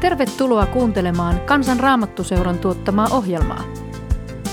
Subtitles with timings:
[0.00, 3.64] Tervetuloa kuuntelemaan Kansan Raamattuseuran tuottamaa ohjelmaa.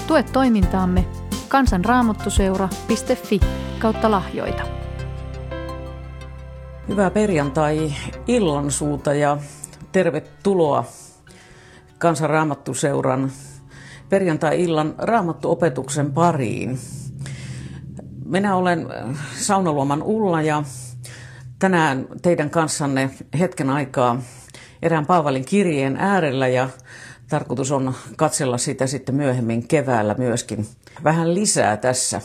[0.08, 1.06] Tue toimintaamme
[1.48, 3.40] kansanraamattuseura.fi
[3.80, 4.64] kautta lahjoita.
[6.88, 7.94] Hyvää perjantai
[8.28, 9.38] illansuuta ja
[9.92, 10.86] tervetuloa
[11.98, 13.32] Kansan Raamattuseuran
[14.10, 16.80] perjantai-illan raamattuopetuksen pariin.
[18.26, 18.88] Minä olen
[19.38, 20.64] Saunaluoman Ulla ja
[21.60, 23.10] tänään teidän kanssanne
[23.40, 24.22] hetken aikaa
[24.86, 26.70] erään Paavalin kirjeen äärellä ja
[27.30, 30.68] tarkoitus on katsella sitä sitten myöhemmin keväällä myöskin
[31.04, 32.22] vähän lisää tässä.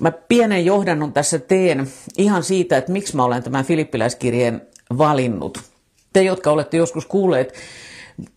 [0.00, 4.62] Mä pienen johdannon tässä teen ihan siitä, että miksi mä olen tämän filippiläiskirjeen
[4.98, 5.62] valinnut.
[6.12, 7.54] Te, jotka olette joskus kuulleet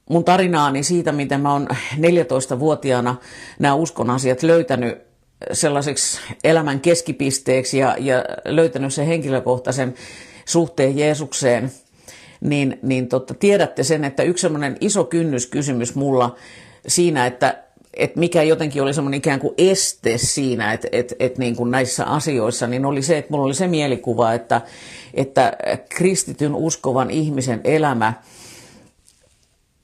[0.10, 3.16] mun tarinaani siitä, miten mä oon 14-vuotiaana
[3.60, 4.98] nämä uskon asiat löytänyt
[5.54, 9.94] sellaiseksi elämän keskipisteeksi ja, ja löytänyt sen henkilökohtaisen
[10.46, 11.72] suhteen Jeesukseen–
[12.42, 16.36] niin, niin totta, tiedätte sen, että yksi semmoinen iso kynnyskysymys mulla
[16.88, 21.56] siinä, että että mikä jotenkin oli semmoinen ikään kuin este siinä, että, että, että niin
[21.70, 24.62] näissä asioissa, niin oli se, että mulla oli se mielikuva, että,
[25.14, 25.54] että
[25.90, 28.14] kristityn uskovan ihmisen elämä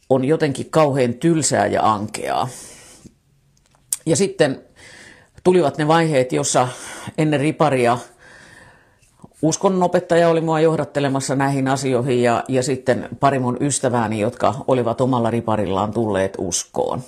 [0.10, 2.48] on jotenkin kauhean tylsää ja ankeaa.
[4.06, 4.62] Ja sitten
[5.44, 6.68] tulivat ne vaiheet, jossa
[7.18, 7.98] ennen riparia–
[9.42, 15.32] uskonnopettaja oli mua johdattelemassa näihin asioihin ja, ja sitten pari mun ystävääni, jotka olivat omalla
[15.32, 17.02] riparillaan tulleet uskoon.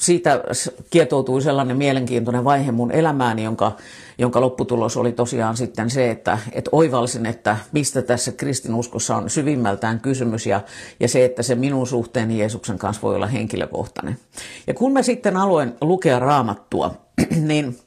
[0.00, 0.44] Siitä
[0.90, 3.72] kietoutui sellainen mielenkiintoinen vaihe mun elämääni, jonka,
[4.18, 10.00] jonka lopputulos oli tosiaan sitten se, että, että oivalsin, että mistä tässä kristinuskossa on syvimmältään
[10.00, 10.60] kysymys ja,
[11.00, 14.18] ja se, että se minun suhteeni Jeesuksen kanssa voi olla henkilökohtainen.
[14.66, 16.94] Ja kun mä sitten aloin lukea raamattua,
[17.48, 17.78] niin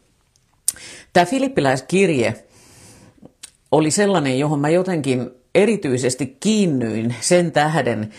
[1.14, 2.36] tämä filippiläiskirje–
[3.72, 8.10] oli sellainen, johon mä jotenkin erityisesti kiinnyin sen tähden,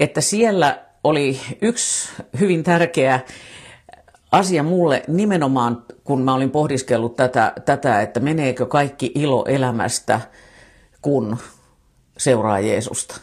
[0.00, 2.08] että siellä oli yksi
[2.40, 3.20] hyvin tärkeä
[4.32, 10.20] asia mulle nimenomaan, kun mä olin pohdiskellut tätä, tätä että meneekö kaikki ilo elämästä,
[11.02, 11.36] kun
[12.18, 13.20] seuraa Jeesusta.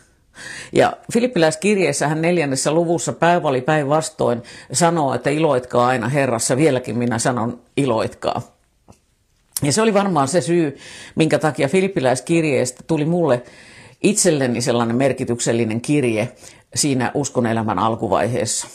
[0.74, 4.44] Ja Filippiläiskirjeessähän neljännessä luvussa päivä päinvastoin
[4.74, 8.57] sanoo, että iloitkaa aina Herrassa, vieläkin minä sanon iloitkaa.
[9.64, 10.78] Ja se oli varmaan se syy,
[11.16, 13.44] minkä takia filippiläiskirjeestä tuli mulle
[14.04, 16.32] itselleni sellainen merkityksellinen kirje
[16.76, 18.68] siinä uskonelämän alkuvaiheessa.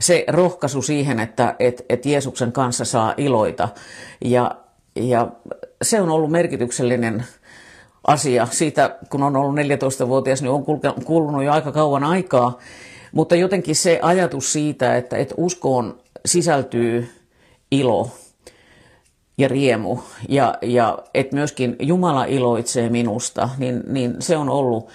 [0.00, 3.68] Se rohkaisu siihen, että et, et Jeesuksen kanssa saa iloita.
[4.24, 4.56] Ja,
[4.96, 5.28] ja
[5.82, 7.24] se on ollut merkityksellinen
[8.06, 8.48] asia.
[8.50, 10.64] Siitä, kun on ollut 14-vuotias, niin on
[11.04, 12.58] kulunut jo aika kauan aikaa.
[13.12, 17.08] Mutta jotenkin se ajatus siitä, että, että uskoon sisältyy
[17.70, 18.10] ilo,
[19.40, 24.88] ja riemu ja, ja että myöskin Jumala iloitsee minusta, niin, niin se on ollut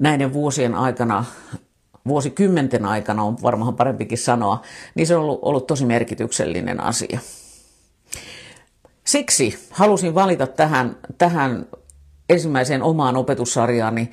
[0.00, 1.24] näiden vuosien aikana,
[2.08, 4.62] vuosikymmenten aikana on varmaan parempikin sanoa,
[4.94, 7.20] niin se on ollut, ollut tosi merkityksellinen asia.
[9.04, 11.66] Siksi halusin valita tähän, tähän
[12.28, 14.10] ensimmäiseen omaan opetussarjaani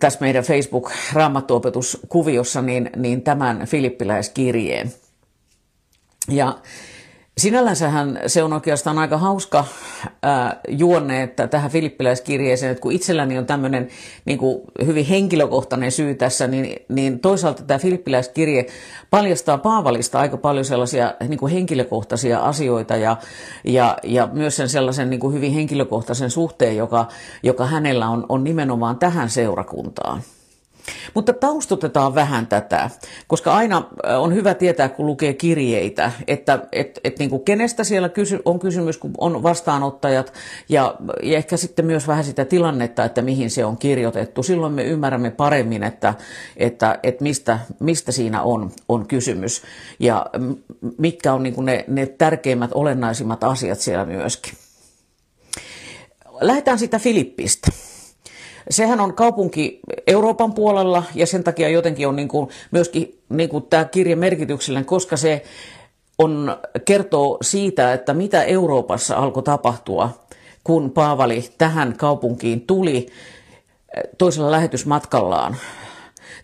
[0.00, 4.92] tässä meidän Facebook-raamattuopetuskuviossa niin, niin tämän filippiläiskirjeen.
[6.28, 6.58] Ja
[7.40, 9.64] Sinällänsähän se on oikeastaan aika hauska
[10.22, 13.88] ää, juonne että tähän filippiläiskirjeeseen, että kun itselläni on tämmöinen
[14.24, 18.66] niin kuin hyvin henkilökohtainen syy tässä, niin, niin toisaalta tämä filippiläiskirje
[19.10, 23.16] paljastaa Paavalista aika paljon sellaisia niin kuin henkilökohtaisia asioita ja,
[23.64, 27.08] ja, ja myös sen sellaisen niin kuin hyvin henkilökohtaisen suhteen, joka,
[27.42, 30.22] joka hänellä on, on nimenomaan tähän seurakuntaan.
[31.14, 32.90] Mutta taustutetaan vähän tätä,
[33.26, 33.76] koska aina
[34.06, 38.38] äh, on hyvä tietää, kun lukee kirjeitä, että et, et niin kuin kenestä siellä kysy,
[38.44, 40.32] on kysymys, kun on vastaanottajat,
[40.68, 44.42] ja, ja ehkä sitten myös vähän sitä tilannetta, että mihin se on kirjoitettu.
[44.42, 46.14] Silloin me ymmärrämme paremmin, että,
[46.56, 49.62] että, että mistä, mistä siinä on, on kysymys,
[49.98, 50.26] ja
[50.98, 54.52] mitkä on niin kuin ne, ne tärkeimmät, olennaisimmat asiat siellä myöskin.
[56.40, 57.70] Lähdetään sitä Filippistä.
[58.70, 63.64] Sehän on kaupunki Euroopan puolella ja sen takia jotenkin on niin kuin myöskin niin kuin
[63.70, 65.42] tämä kirja merkityksellinen, koska se
[66.18, 70.10] on, kertoo siitä, että mitä Euroopassa alkoi tapahtua,
[70.64, 73.06] kun Paavali tähän kaupunkiin tuli
[74.18, 75.56] toisella lähetysmatkallaan.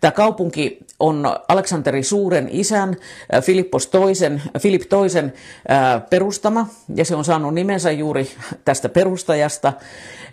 [0.02, 2.96] Tämä kaupunki on Aleksanteri Suuren isän,
[3.42, 5.32] Filippos toisen, Filip toisen
[6.10, 8.30] perustama, ja se on saanut nimensä juuri
[8.64, 9.72] tästä perustajasta.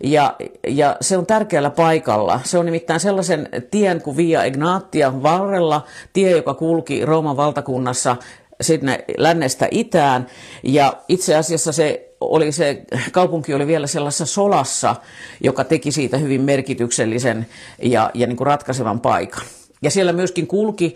[0.04, 0.36] Ja,
[0.68, 2.40] ja se on tärkeällä paikalla.
[2.44, 8.16] Se on nimittäin sellaisen tien kuin Via Ignatia varrella, tie, joka kulki Rooman valtakunnassa
[8.62, 10.28] sinne lännestä itään.
[10.64, 14.96] Ja itse asiassa se oli se, kaupunki oli vielä sellaisessa solassa,
[15.44, 17.48] joka teki siitä hyvin merkityksellisen
[17.82, 19.44] ja, ja niin kuin ratkaisevan paikan.
[19.82, 20.96] Ja siellä myöskin kulki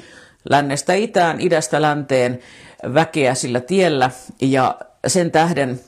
[0.50, 2.40] lännestä itään, idästä länteen
[2.94, 4.12] väkeä sillä tiellä
[4.42, 4.78] ja
[5.08, 5.80] sen tähden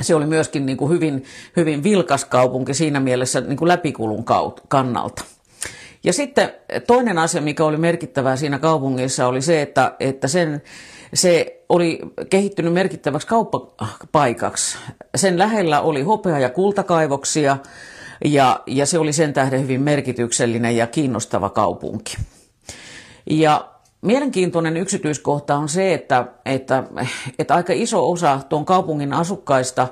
[0.00, 1.24] se oli myöskin niin kuin hyvin,
[1.56, 4.24] hyvin vilkas kaupunki siinä mielessä niin kuin läpikulun
[4.68, 5.24] kannalta.
[6.04, 6.52] Ja sitten
[6.86, 10.62] toinen asia, mikä oli merkittävää siinä kaupungissa, oli se, että, että sen,
[11.14, 11.98] se oli
[12.30, 14.78] kehittynyt merkittäväksi kauppapaikaksi.
[15.14, 17.56] Sen lähellä oli hopea- ja kultakaivoksia,
[18.24, 22.16] ja, ja se oli sen tähden hyvin merkityksellinen ja kiinnostava kaupunki.
[23.30, 23.68] Ja
[24.02, 26.84] mielenkiintoinen yksityiskohta on se, että, että,
[27.38, 29.88] että aika iso osa tuon kaupungin asukkaista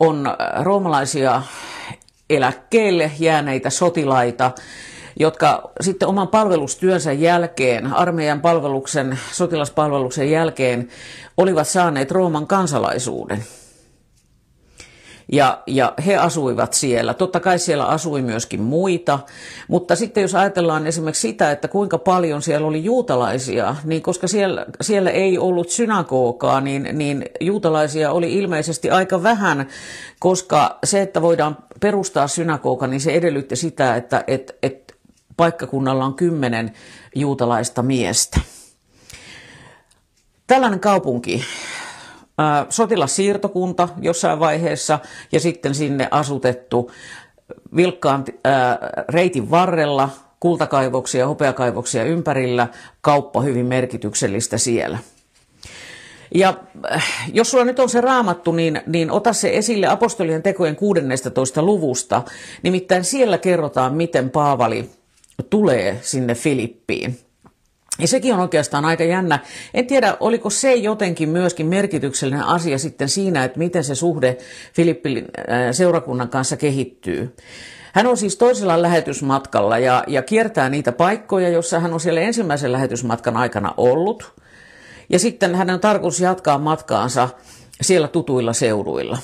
[0.00, 0.26] on
[0.62, 1.42] roomalaisia
[2.30, 4.50] eläkkeelle jääneitä sotilaita,
[5.20, 10.88] jotka sitten oman palvelustyönsä jälkeen, armeijan palveluksen, sotilaspalveluksen jälkeen,
[11.36, 13.44] olivat saaneet Rooman kansalaisuuden.
[15.32, 17.14] Ja, ja he asuivat siellä.
[17.14, 19.18] Totta kai siellä asui myöskin muita,
[19.68, 24.66] mutta sitten jos ajatellaan esimerkiksi sitä, että kuinka paljon siellä oli juutalaisia, niin koska siellä,
[24.80, 29.68] siellä ei ollut synagogaa, niin, niin juutalaisia oli ilmeisesti aika vähän,
[30.18, 34.81] koska se, että voidaan perustaa synagoga, niin se edellytti sitä, että et, et
[35.36, 36.72] paikkakunnalla on kymmenen
[37.14, 38.40] juutalaista miestä.
[40.46, 41.44] Tällainen kaupunki
[42.68, 44.98] sotilassiirtokunta jossain vaiheessa
[45.32, 46.90] ja sitten sinne asutettu
[47.76, 48.24] vilkkaan
[49.08, 50.08] reitin varrella
[50.40, 52.68] kultakaivoksia, hopeakaivoksia ympärillä,
[53.00, 54.98] kauppa hyvin merkityksellistä siellä.
[56.34, 56.54] Ja
[57.32, 61.62] jos sulla nyt on se raamattu, niin, niin ota se esille apostolien tekojen 16.
[61.62, 62.22] luvusta.
[62.62, 64.90] Nimittäin siellä kerrotaan, miten Paavali
[65.50, 67.18] tulee sinne Filippiin.
[67.98, 69.38] Ja sekin on oikeastaan aika jännä.
[69.74, 74.38] En tiedä, oliko se jotenkin myöskin merkityksellinen asia sitten siinä, että miten se suhde
[74.74, 75.24] Filippin äh,
[75.72, 77.36] seurakunnan kanssa kehittyy.
[77.92, 82.72] Hän on siis toisella lähetysmatkalla ja, ja kiertää niitä paikkoja, joissa hän on siellä ensimmäisen
[82.72, 84.32] lähetysmatkan aikana ollut.
[85.08, 87.28] Ja sitten hän on tarkoitus jatkaa matkaansa
[87.80, 89.18] siellä tutuilla seuduilla.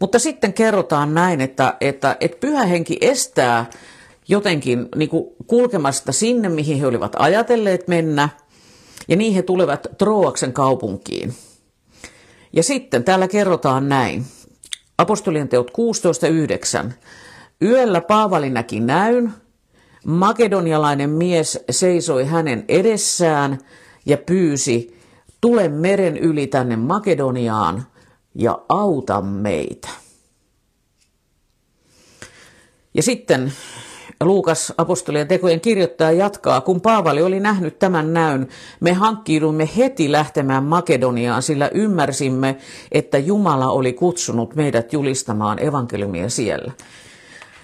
[0.00, 3.66] Mutta sitten kerrotaan näin, että, että, että pyhä henki estää
[4.28, 8.28] jotenkin niin kuin kulkemasta sinne, mihin he olivat ajatelleet mennä,
[9.08, 11.34] ja niin he tulevat Troaksen kaupunkiin.
[12.52, 14.24] Ja sitten täällä kerrotaan näin.
[14.98, 15.70] Apostolien teot
[16.86, 16.92] 16.9.
[17.62, 19.32] Yöllä Paavali näki näyn.
[20.06, 23.58] Makedonialainen mies seisoi hänen edessään
[24.06, 25.00] ja pyysi,
[25.40, 27.86] tule meren yli tänne Makedoniaan
[28.34, 29.88] ja auta meitä.
[32.94, 33.52] Ja sitten
[34.24, 38.48] Luukas apostolien tekojen kirjoittaja jatkaa, kun Paavali oli nähnyt tämän näyn,
[38.80, 42.56] me hankkiudumme heti lähtemään Makedoniaan, sillä ymmärsimme,
[42.92, 46.72] että Jumala oli kutsunut meidät julistamaan evankeliumia siellä.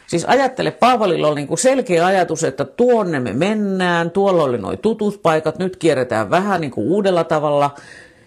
[0.07, 5.23] Siis ajattele, Paavalilla oli niin selkeä ajatus, että tuonne me mennään, tuolla oli noin tutut
[5.23, 7.75] paikat, nyt kierretään vähän niin kuin uudella tavalla.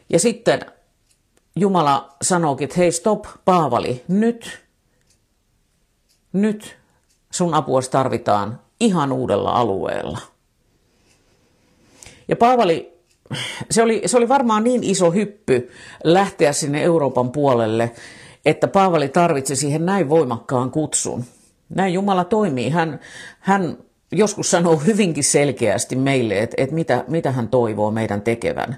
[0.10, 0.60] Ja sitten
[1.56, 4.60] Jumala sanookin, että hei stop, Paavali, nyt,
[6.34, 6.78] nyt
[7.36, 10.20] sun apuasi tarvitaan ihan uudella alueella.
[12.28, 12.94] Ja Paavali,
[13.72, 15.70] se oli, se oli varmaan niin iso hyppy
[16.04, 17.92] lähteä sinne Euroopan puolelle,
[18.46, 21.24] että Paavali tarvitsi siihen näin voimakkaan kutsun.
[21.70, 22.70] Näin Jumala toimii.
[22.70, 23.00] Hän,
[23.40, 23.78] hän
[24.12, 28.78] joskus sanoo hyvinkin selkeästi meille, että, että mitä, mitä hän toivoo meidän tekevän.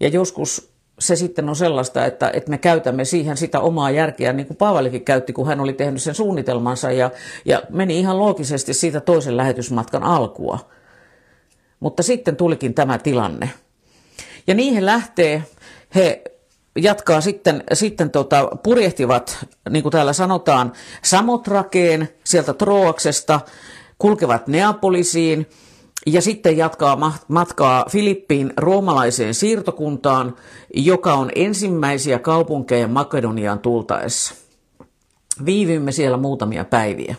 [0.00, 4.46] Ja joskus se sitten on sellaista, että, että me käytämme siihen sitä omaa järkeä, niin
[4.46, 7.10] kuin Paavalikin käytti, kun hän oli tehnyt sen suunnitelmansa ja,
[7.44, 10.58] ja meni ihan loogisesti siitä toisen lähetysmatkan alkua.
[11.80, 13.50] Mutta sitten tulikin tämä tilanne.
[14.46, 15.42] Ja niihin lähtee,
[15.94, 16.22] he
[16.76, 20.72] jatkaa sitten, sitten tota, purjehtivat, niin kuin täällä sanotaan,
[21.02, 23.40] Samotrakeen sieltä Troaksesta,
[23.98, 25.46] kulkevat Neapolisiin–
[26.06, 30.36] ja sitten jatkaa matkaa Filippiin roomalaiseen siirtokuntaan,
[30.74, 34.34] joka on ensimmäisiä kaupunkeja Makedoniaan tultaessa.
[35.44, 37.16] Viivyimme siellä muutamia päiviä.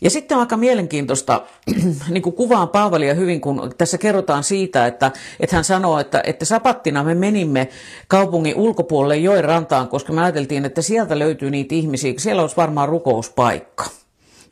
[0.00, 1.42] Ja sitten on aika mielenkiintoista,
[2.10, 6.44] niin kuin kuvaan Paavalia hyvin, kun tässä kerrotaan siitä, että, että hän sanoo, että, että
[6.44, 7.68] sapattina me menimme
[8.08, 12.88] kaupungin ulkopuolelle joen rantaan, koska me ajateltiin, että sieltä löytyy niitä ihmisiä, siellä olisi varmaan
[12.88, 13.84] rukouspaikka.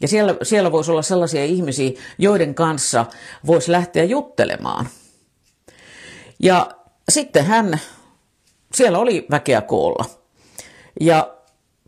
[0.02, 3.06] Ja siellä, siellä voisi olla sellaisia ihmisiä, joiden kanssa
[3.46, 4.88] voisi lähteä juttelemaan.
[6.42, 6.70] Ja
[7.08, 7.80] sitten hän,
[8.74, 10.04] siellä oli väkeä koolla.
[11.00, 11.34] Ja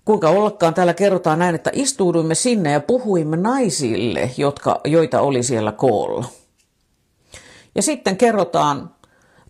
[0.04, 5.72] kuinka ollakaan täällä kerrotaan näin, että istuuduimme sinne ja puhuimme naisille, jotka, joita oli siellä
[5.72, 6.24] koolla.
[7.74, 8.94] Ja sitten kerrotaan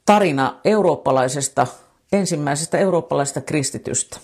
[0.06, 1.66] tarina eurooppalaisesta
[2.12, 4.18] ensimmäisestä eurooppalaisesta kristitystä.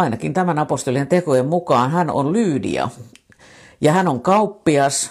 [0.00, 2.88] Ainakin tämän apostolien tekojen mukaan hän on Lyydia.
[3.80, 5.10] Ja hän on kauppias,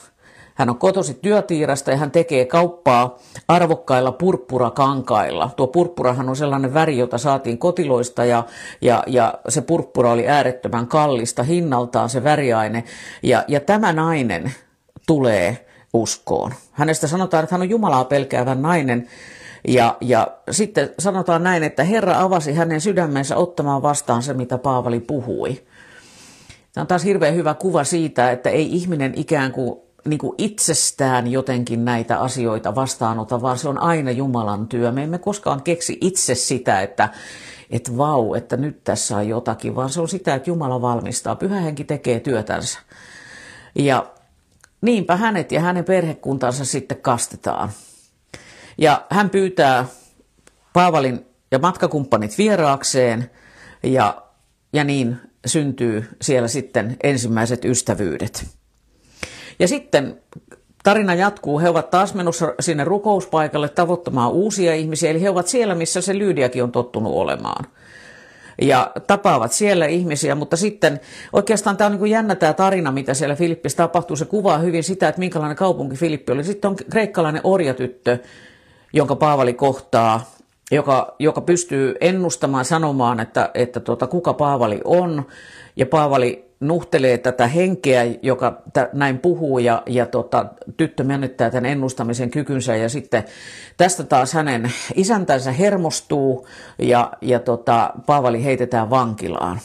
[0.55, 3.17] hän on kotosi työtiirasta ja hän tekee kauppaa
[3.47, 5.49] arvokkailla purppurakankailla.
[5.55, 8.43] Tuo purppurahan on sellainen väri, jota saatiin kotiloista ja,
[8.81, 12.83] ja, ja se purppura oli äärettömän kallista hinnaltaan se väriaine.
[13.23, 14.53] Ja, ja tämä nainen
[15.07, 16.53] tulee uskoon.
[16.71, 19.07] Hänestä sanotaan, että hän on Jumalaa pelkäävä nainen.
[19.67, 24.99] Ja, ja sitten sanotaan näin, että Herra avasi hänen sydämensä ottamaan vastaan se, mitä Paavali
[24.99, 25.61] puhui.
[26.73, 31.27] Tämä on taas hirveän hyvä kuva siitä, että ei ihminen ikään kuin, niin kuin itsestään
[31.27, 34.91] jotenkin näitä asioita vastaanota, vaan se on aina Jumalan työ.
[34.91, 37.09] Me emme koskaan keksi itse sitä, että,
[37.69, 41.35] että vau, että nyt tässä on jotakin, vaan se on sitä, että Jumala valmistaa.
[41.35, 42.79] Pyhä henki tekee työtänsä.
[43.75, 44.05] Ja
[44.81, 47.69] niinpä hänet ja hänen perhekuntansa sitten kastetaan.
[48.79, 49.85] Ja hän pyytää
[50.73, 53.29] Paavalin ja matkakumppanit vieraakseen
[53.83, 54.21] ja,
[54.73, 58.45] ja niin syntyy siellä sitten ensimmäiset ystävyydet.
[59.59, 60.21] Ja sitten
[60.83, 61.59] tarina jatkuu.
[61.59, 66.17] He ovat taas menossa sinne rukouspaikalle tavoittamaan uusia ihmisiä, eli he ovat siellä, missä se
[66.17, 67.65] Lyydiakin on tottunut olemaan
[68.61, 70.99] ja tapaavat siellä ihmisiä, mutta sitten
[71.33, 74.15] oikeastaan tämä on niin kuin jännä tämä tarina, mitä siellä Filippissä tapahtuu.
[74.15, 76.43] Se kuvaa hyvin sitä, että minkälainen kaupunki Filippi oli.
[76.43, 78.17] Sitten on kreikkalainen orjatyttö,
[78.93, 80.31] jonka Paavali kohtaa,
[80.71, 85.25] joka, joka pystyy ennustamaan, sanomaan, että, että tuota, kuka Paavali on.
[85.75, 90.45] Ja Paavali nuhtelee tätä henkeä, joka t- näin puhuu ja, ja tota,
[90.77, 93.23] tyttö menettää tämän ennustamisen kykynsä ja sitten
[93.77, 96.47] tästä taas hänen isäntänsä hermostuu
[96.79, 99.59] ja, ja tota, Paavali heitetään vankilaan.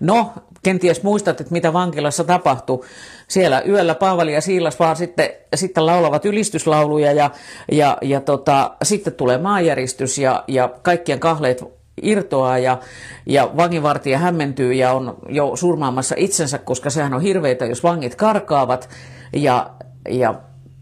[0.00, 0.32] No,
[0.62, 2.84] kenties muistat, että mitä vankilassa tapahtui.
[3.28, 7.30] Siellä yöllä Paavali ja Siilas vaan sitten, sitten laulavat ylistyslauluja ja,
[7.72, 11.64] ja, ja tota, sitten tulee maanjäristys ja, ja kaikkien kahleet
[12.02, 12.78] irtoaa ja,
[13.26, 18.88] ja vanginvartija hämmentyy ja on jo surmaamassa itsensä, koska sehän on hirveitä, jos vangit karkaavat.
[19.32, 19.70] Ja,
[20.08, 20.34] ja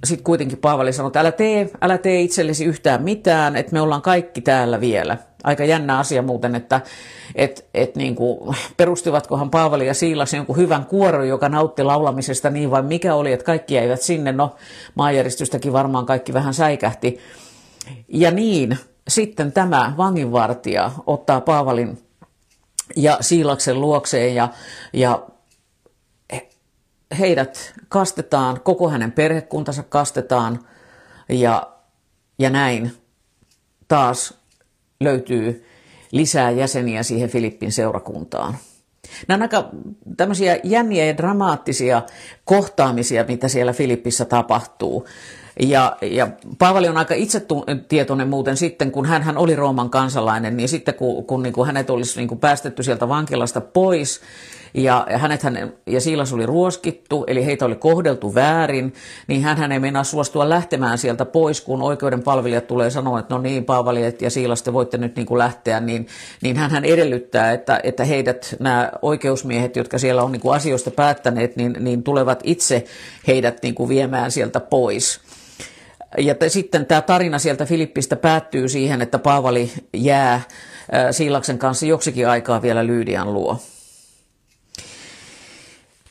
[0.04, 4.02] sitten kuitenkin Paavali sanoi, että älä tee, älä tee itsellesi yhtään mitään, että me ollaan
[4.02, 5.18] kaikki täällä vielä.
[5.46, 6.80] Aika jännä asia muuten, että
[7.34, 12.70] et, et niin kuin, perustivatkohan Paavali ja Siilas jonkun hyvän kuoron, joka nautti laulamisesta niin
[12.70, 14.32] vai mikä oli, että kaikki eivät sinne.
[14.32, 14.56] No
[14.94, 17.18] maanjäristystäkin varmaan kaikki vähän säikähti.
[18.08, 21.98] Ja niin, sitten tämä vanginvartija ottaa Paavalin
[22.96, 24.48] ja Siilaksen luokseen ja,
[24.92, 25.26] ja
[27.18, 30.66] heidät kastetaan, koko hänen perhekuntansa kastetaan
[31.28, 31.72] ja,
[32.38, 32.92] ja näin
[33.88, 34.34] taas
[35.00, 35.64] löytyy
[36.12, 38.56] lisää jäseniä siihen Filippin seurakuntaan.
[39.28, 39.70] Nämä on aika
[40.16, 42.02] tämmöisiä jänniä ja dramaattisia
[42.44, 45.06] kohtaamisia, mitä siellä Filippissä tapahtuu.
[45.60, 50.68] Ja, ja Paavali on aika itsetietoinen muuten sitten, kun hän, hän oli Rooman kansalainen, niin
[50.68, 54.20] sitten kun, kun niin kuin hänet olisi niin kuin päästetty sieltä vankilasta pois,
[54.76, 58.94] ja hänet hän, ja Siilas oli ruoskittu, eli heitä oli kohdeltu väärin,
[59.26, 63.40] niin hän ei meinaa suostua lähtemään sieltä pois, kun oikeuden palvelijat tulee sanoa, että no
[63.40, 66.06] niin, Paavali ja Siilas, te voitte nyt niin kuin lähteä, niin,
[66.42, 71.56] niin hän edellyttää, että, että heidät, nämä oikeusmiehet, jotka siellä on niin kuin asioista päättäneet,
[71.56, 72.84] niin, niin tulevat itse
[73.26, 75.20] heidät niin kuin viemään sieltä pois.
[76.18, 80.40] Ja te, sitten tämä tarina sieltä Filippistä päättyy siihen, että Paavali jää
[81.10, 83.58] Siilaksen kanssa joksikin aikaa vielä Lyydian luo.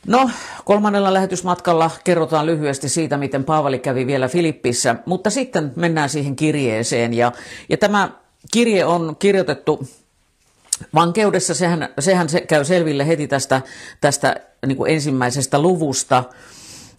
[0.06, 0.30] No,
[0.64, 7.14] kolmannella lähetysmatkalla kerrotaan lyhyesti siitä, miten Paavali kävi vielä Filippissä, mutta sitten mennään siihen kirjeeseen.
[7.14, 7.32] Ja,
[7.68, 8.10] ja tämä
[8.52, 9.88] kirje on kirjoitettu
[10.94, 13.62] vankeudessa, sehän, sehän se käy selville heti tästä,
[14.00, 14.36] tästä
[14.66, 16.24] niin ensimmäisestä luvusta.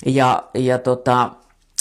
[0.05, 1.29] Ja, ja tota,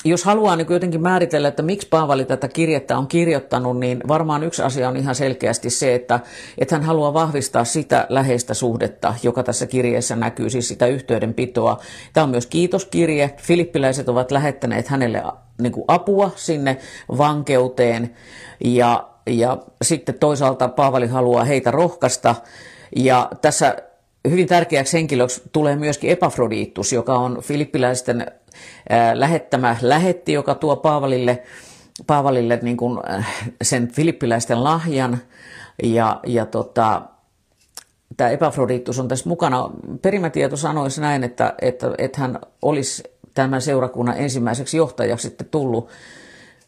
[0.08, 4.62] jos haluaa niin jotenkin määritellä, että miksi Paavali tätä kirjettä on kirjoittanut, niin varmaan yksi
[4.62, 6.20] asia on ihan selkeästi se, että,
[6.58, 11.78] että hän haluaa vahvistaa sitä läheistä suhdetta, joka tässä kirjeessä näkyy, siis sitä yhteydenpitoa.
[12.12, 13.30] Tämä on myös kiitoskirje.
[13.36, 15.22] Filippiläiset ovat lähettäneet hänelle
[15.60, 16.78] niin apua sinne
[17.18, 18.14] vankeuteen
[18.64, 22.34] ja, ja sitten toisaalta Paavali haluaa heitä rohkaista.
[22.96, 23.76] Ja tässä
[24.30, 28.26] hyvin tärkeäksi henkilöksi tulee myöskin Epafroditus, joka on filippiläisten
[29.14, 31.42] lähettämä lähetti, joka tuo Paavalille,
[32.06, 33.00] Paavalille niin kuin
[33.62, 35.18] sen filippiläisten lahjan.
[35.82, 37.02] Ja, ja tota,
[38.16, 39.70] tämä Epafroditus on tässä mukana.
[40.02, 43.02] Perimätieto sanoisi näin, että, että, että hän olisi
[43.34, 45.88] tämän seurakunnan ensimmäiseksi johtajaksi sitten tullut.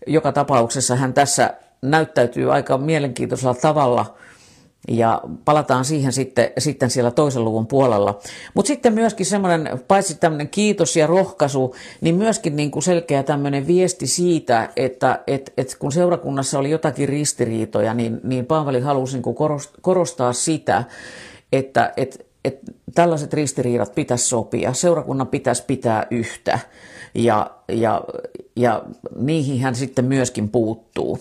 [0.06, 4.14] Joka tapauksessa hän tässä näyttäytyy aika mielenkiintoisella tavalla
[4.88, 8.18] Ja palataan siihen sitten, sitten siellä toisen luvun puolella.
[8.54, 13.66] Mutta sitten myöskin semmoinen, paitsi tämmöinen kiitos ja rohkaisu, niin myöskin niin kuin selkeä tämmöinen
[13.66, 19.22] viesti siitä, että et, et kun seurakunnassa oli jotakin ristiriitoja, niin, niin Paavali halusi niin
[19.22, 19.36] kuin
[19.80, 20.84] korostaa sitä,
[21.52, 22.58] että et, et
[22.94, 26.58] tällaiset ristiriidat pitäisi sopia, seurakunnan pitäisi pitää yhtä
[27.14, 28.04] ja, ja,
[28.56, 28.82] ja
[29.16, 31.18] niihin hän sitten myöskin puuttuu.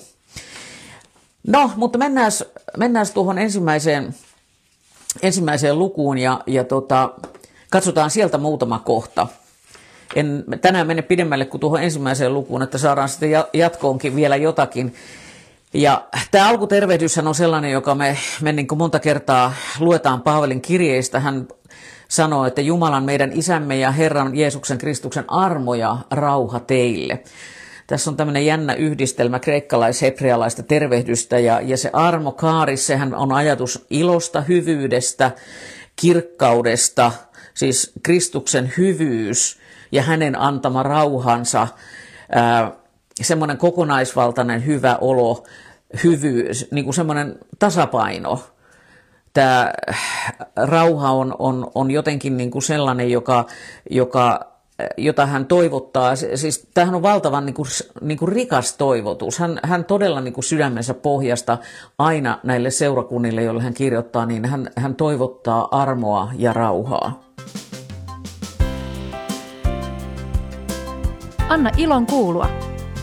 [1.47, 2.31] No, mutta mennään,
[2.77, 4.15] mennään tuohon ensimmäiseen,
[5.21, 7.13] ensimmäiseen lukuun ja, ja tota,
[7.69, 9.27] katsotaan sieltä muutama kohta.
[10.15, 14.95] En tänään mene pidemmälle kuin tuohon ensimmäiseen lukuun, että saadaan sitten jatkoonkin vielä jotakin.
[15.73, 21.19] Ja tämä alkutervehdyshän on sellainen, joka me, me niin kuin monta kertaa luetaan Paavalin kirjeistä.
[21.19, 21.47] Hän
[22.07, 27.23] sanoo, että Jumalan meidän isämme ja Herran Jeesuksen Kristuksen armo ja rauha teille.
[27.87, 33.85] Tässä on tämmöinen jännä yhdistelmä kreikkalais-hebrealaista tervehdystä ja, ja se armo kaari, sehän on ajatus
[33.89, 35.31] ilosta, hyvyydestä,
[35.95, 37.11] kirkkaudesta,
[37.53, 39.59] siis Kristuksen hyvyys
[39.91, 41.67] ja hänen antama rauhansa,
[42.31, 42.71] ää,
[43.21, 45.43] semmoinen kokonaisvaltainen hyvä olo,
[46.03, 48.43] hyvyys, niin kuin semmoinen tasapaino.
[49.33, 49.73] Tämä
[50.55, 53.45] rauha on, on, on jotenkin niin kuin sellainen, joka,
[53.89, 54.56] joka
[54.97, 56.15] jota hän toivottaa.
[56.15, 57.67] Siis tämähän on valtavan niin kuin,
[58.01, 59.39] niin kuin rikas toivotus.
[59.39, 61.57] Hän, hän todella niin kuin sydämensä pohjasta
[61.97, 67.23] aina näille seurakunnille, joille hän kirjoittaa, niin hän, hän toivottaa armoa ja rauhaa.
[71.49, 72.49] Anna ilon kuulua.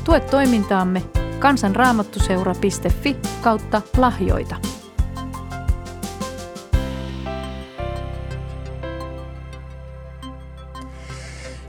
[0.04, 1.02] Tue toimintaamme
[1.38, 4.73] kansanraamattuseura.fi kautta lahjoita.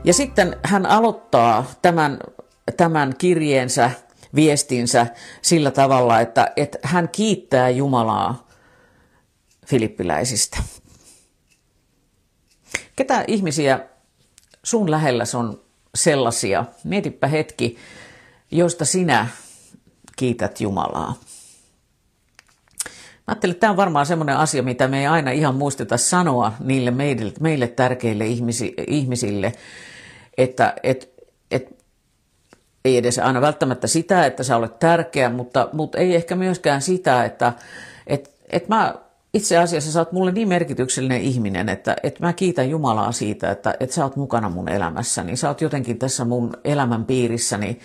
[0.06, 2.18] Ja sitten hän aloittaa tämän,
[2.76, 3.90] tämän kirjeensä,
[4.34, 5.06] viestinsä
[5.42, 8.46] sillä tavalla, että, että hän kiittää Jumalaa
[9.66, 10.58] filippiläisistä.
[12.96, 13.80] Ketä ihmisiä
[14.62, 15.60] sun lähellä on
[15.94, 17.76] sellaisia, mietipä hetki,
[18.50, 19.26] joista sinä
[20.16, 21.14] kiität Jumalaa.
[23.26, 26.52] Mä ajattelin, että tämä on varmaan semmoinen asia, mitä me ei aina ihan muisteta sanoa
[26.60, 29.52] niille meille, meille tärkeille ihmisi, ihmisille,
[30.38, 31.12] että et,
[31.50, 31.84] et,
[32.84, 37.24] ei edes aina välttämättä sitä, että sä olet tärkeä, mutta, mutta ei ehkä myöskään sitä,
[37.24, 37.52] että
[38.06, 38.94] et, et mä
[39.34, 43.74] itse asiassa sä oot mulle niin merkityksellinen ihminen, että, että mä kiitän Jumalaa siitä, että,
[43.80, 45.36] että sä oot mukana mun elämässäni.
[45.36, 47.80] Sä oot jotenkin tässä mun elämän piirissäni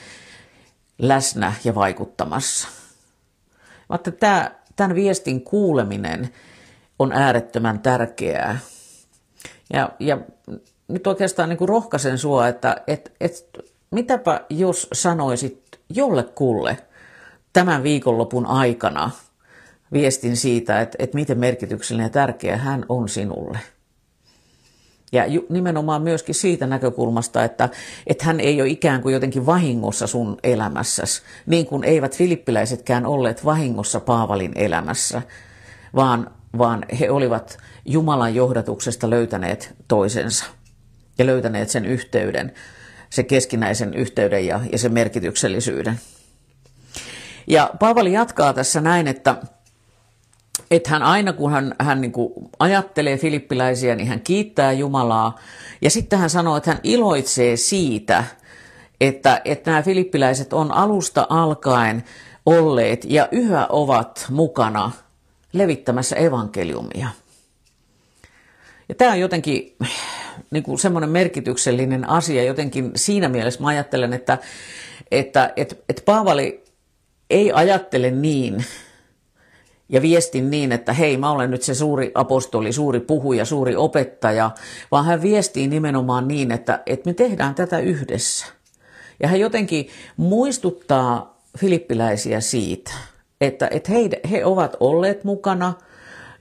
[0.97, 2.67] läsnä ja vaikuttamassa.
[3.89, 6.29] Mä että tämä, tämän viestin kuuleminen
[6.99, 8.59] on äärettömän tärkeää.
[9.73, 10.17] Ja, ja
[10.91, 13.49] nyt oikeastaan niin kuin rohkaisen sua, että et, et,
[13.91, 16.77] mitäpä jos sanoisit jollekulle
[17.53, 19.11] tämän viikonlopun aikana
[19.93, 23.59] viestin siitä, että, että miten merkityksellinen ja tärkeä hän on sinulle.
[25.11, 27.69] Ja nimenomaan myöskin siitä näkökulmasta, että,
[28.07, 33.45] että hän ei ole ikään kuin jotenkin vahingossa sun elämässäsi, niin kuin eivät filippiläisetkään olleet
[33.45, 35.21] vahingossa Paavalin elämässä,
[35.95, 40.45] vaan, vaan he olivat Jumalan johdatuksesta löytäneet toisensa
[41.21, 42.53] ja löytäneet sen yhteyden,
[43.09, 45.99] sen keskinäisen yhteyden ja, ja sen merkityksellisyyden.
[47.47, 49.35] Ja Paavali jatkaa tässä näin, että,
[50.71, 55.39] että hän aina kun hän, hän niin kuin ajattelee filippiläisiä, niin hän kiittää Jumalaa.
[55.81, 58.23] Ja sitten hän sanoo, että hän iloitsee siitä,
[59.01, 62.03] että, että nämä filippiläiset on alusta alkaen
[62.45, 64.91] olleet ja yhä ovat mukana
[65.53, 67.07] levittämässä evankeliumia.
[68.89, 69.75] Ja tämä on jotenkin
[70.51, 74.37] niin kuin semmoinen merkityksellinen asia jotenkin siinä mielessä mä ajattelen, että,
[75.11, 76.63] että, että, että Paavali
[77.29, 78.65] ei ajattele niin
[79.89, 84.51] ja viestin niin, että hei, mä olen nyt se suuri apostoli, suuri puhuja, suuri opettaja,
[84.91, 88.45] vaan hän viestii nimenomaan niin, että, että me tehdään tätä yhdessä.
[89.19, 92.91] Ja hän jotenkin muistuttaa filippiläisiä siitä,
[93.41, 95.73] että, että he, he ovat olleet mukana–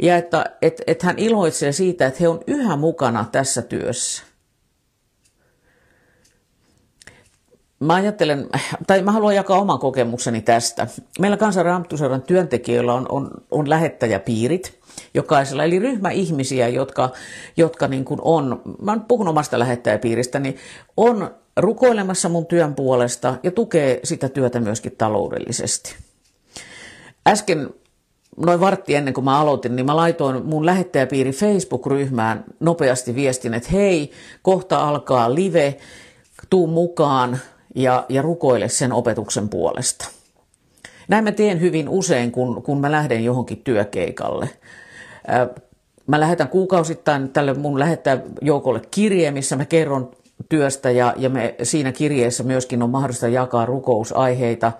[0.02, 4.22] ja että et, et hän iloitsee siitä, että he on yhä mukana tässä työssä.
[7.80, 8.48] Mä ajattelen,
[8.86, 10.86] tai mä haluan jakaa oman kokemukseni tästä.
[11.18, 14.80] Meillä kansanraamtuseuran työntekijöillä on, on, on lähettäjäpiirit
[15.14, 17.10] jokaisella, eli ryhmä ihmisiä, jotka,
[17.56, 20.56] jotka niin kuin on, mä puhun omasta lähettäjäpiiristäni,
[20.96, 25.96] on rukoilemassa mun työn puolesta ja tukee sitä työtä myöskin taloudellisesti.
[27.26, 27.70] Äsken
[28.36, 33.68] noin vartti ennen kuin mä aloitin, niin mä laitoin mun lähettäjäpiiri Facebook-ryhmään nopeasti viestin, että
[33.72, 34.10] hei,
[34.42, 35.76] kohta alkaa live,
[36.50, 37.38] tuu mukaan
[37.74, 40.08] ja, ja rukoile sen opetuksen puolesta.
[41.08, 44.50] Näin mä teen hyvin usein, kun, kun mä lähden johonkin työkeikalle.
[46.06, 50.10] Mä lähetän kuukausittain tälle mun lähettää joukolle kirje, missä mä kerron
[50.48, 54.72] työstä ja, ja me, siinä kirjeessä myöskin on mahdollista jakaa rukousaiheita.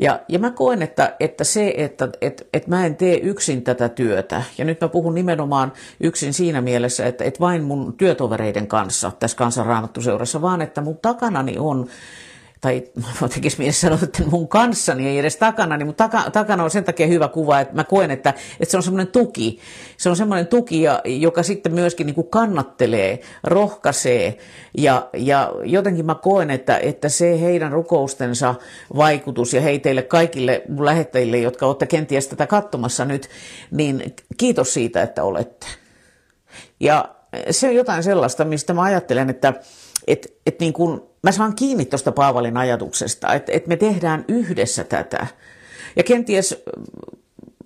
[0.00, 3.88] Ja, ja mä koen, että, että se, että et, et mä en tee yksin tätä
[3.88, 9.12] työtä, ja nyt mä puhun nimenomaan yksin siinä mielessä, että et vain mun työtovereiden kanssa
[9.18, 11.86] tässä kansanraamattuseurassa, vaan että mun takanani on
[12.60, 12.82] tai
[13.34, 17.06] tekisi mielessä sanoa, että mun kanssani ei edes takana, niin taka, takana on sen takia
[17.06, 19.58] hyvä kuva, että mä koen, että, että se on semmoinen tuki.
[19.96, 24.38] Se on semmoinen tuki, joka sitten myöskin niin kuin kannattelee, rohkaisee
[24.78, 28.54] ja, ja jotenkin mä koen, että, että se heidän rukoustensa
[28.96, 33.28] vaikutus ja hei teille kaikille mun lähettäjille, jotka olette kenties tätä katsomassa nyt,
[33.70, 35.66] niin kiitos siitä, että olette.
[36.80, 37.04] Ja
[37.50, 39.54] se on jotain sellaista, mistä mä ajattelen, että,
[40.12, 44.84] että, että niin kuin mä saan kiinni tuosta Paavalin ajatuksesta, että, että me tehdään yhdessä
[44.84, 45.26] tätä.
[45.96, 46.62] Ja kenties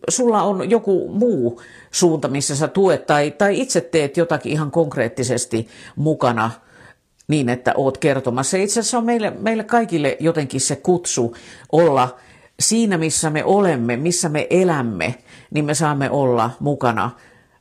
[0.09, 5.68] sulla on joku muu suunta, missä sä tuet tai, tai itse teet jotakin ihan konkreettisesti
[5.96, 6.50] mukana
[7.28, 8.57] niin, että oot kertomassa.
[8.57, 11.37] Itse asiassa on meille, meille kaikille jotenkin se kutsu
[11.72, 12.16] olla
[12.61, 15.14] siinä, missä me olemme, missä me elämme,
[15.50, 17.11] niin me saamme olla mukana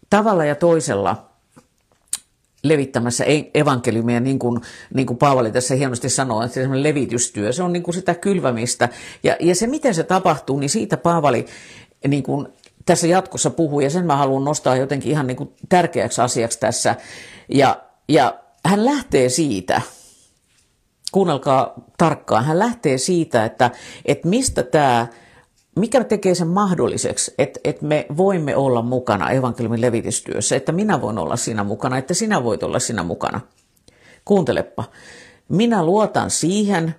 [0.10, 1.33] tavalla ja toisella
[2.64, 4.62] levittämässä evankeliumia, niin kuin,
[4.94, 8.16] niin kuin Paavali tässä hienosti sanoo, että se on levitystyö, se on niin kuin sitä
[8.16, 8.90] kylvämistä.
[9.24, 11.46] Ja, ja se, miten se tapahtuu, niin siitä Paavali
[12.08, 12.48] niin kuin
[12.86, 16.96] tässä jatkossa puhuu, ja sen mä haluan nostaa jotenkin ihan niin kuin tärkeäksi asiaksi tässä.
[17.50, 19.82] Ja, ja hän lähtee siitä,
[21.12, 23.72] kuunnelkaa tarkkaan, hän lähtee siitä, että,
[24.06, 25.08] että mistä tämä
[25.76, 31.18] mikä tekee sen mahdolliseksi, että, että me voimme olla mukana evankeliumin levitystyössä, että minä voin
[31.18, 33.42] olla siinä mukana, että sinä voit olla siinä mukana.
[34.26, 34.84] Kuuntelepa.
[35.50, 36.96] Minä luotan siihen,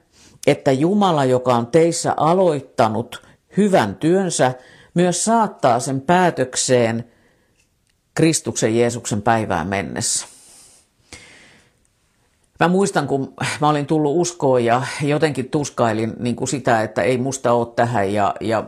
[0.46, 3.22] että Jumala, joka on teissä aloittanut
[3.56, 4.54] hyvän työnsä,
[4.94, 7.04] myös saattaa sen päätökseen
[8.14, 10.33] Kristuksen Jeesuksen päivään mennessä.
[12.60, 17.18] Mä muistan, kun mä olin tullut uskoon ja jotenkin tuskailin niin kuin sitä, että ei
[17.18, 18.64] musta ole tähän ja, ja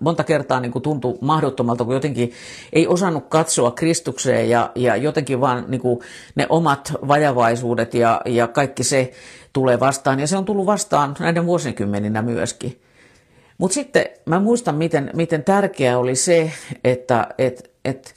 [0.00, 2.32] monta kertaa niin kuin tuntui mahdottomalta, kun jotenkin
[2.72, 6.00] ei osannut katsoa Kristukseen ja, ja jotenkin vaan niin kuin
[6.34, 9.12] ne omat vajavaisuudet ja, ja kaikki se
[9.52, 12.80] tulee vastaan ja se on tullut vastaan näiden vuosikymmeninä myöskin.
[13.58, 16.52] Mutta sitten mä muistan, miten, miten tärkeää oli se,
[16.84, 18.14] että et, et,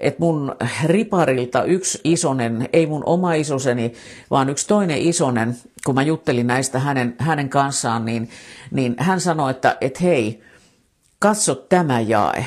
[0.00, 3.92] että mun riparilta yksi isonen, ei mun oma isoseni,
[4.30, 8.30] vaan yksi toinen isonen, kun mä juttelin näistä hänen, hänen kanssaan, niin,
[8.70, 10.42] niin hän sanoi, että, että hei,
[11.18, 12.46] katso tämä jae.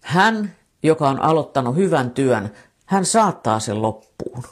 [0.00, 2.50] Hän, joka on aloittanut hyvän työn,
[2.86, 4.42] hän saattaa sen loppuun.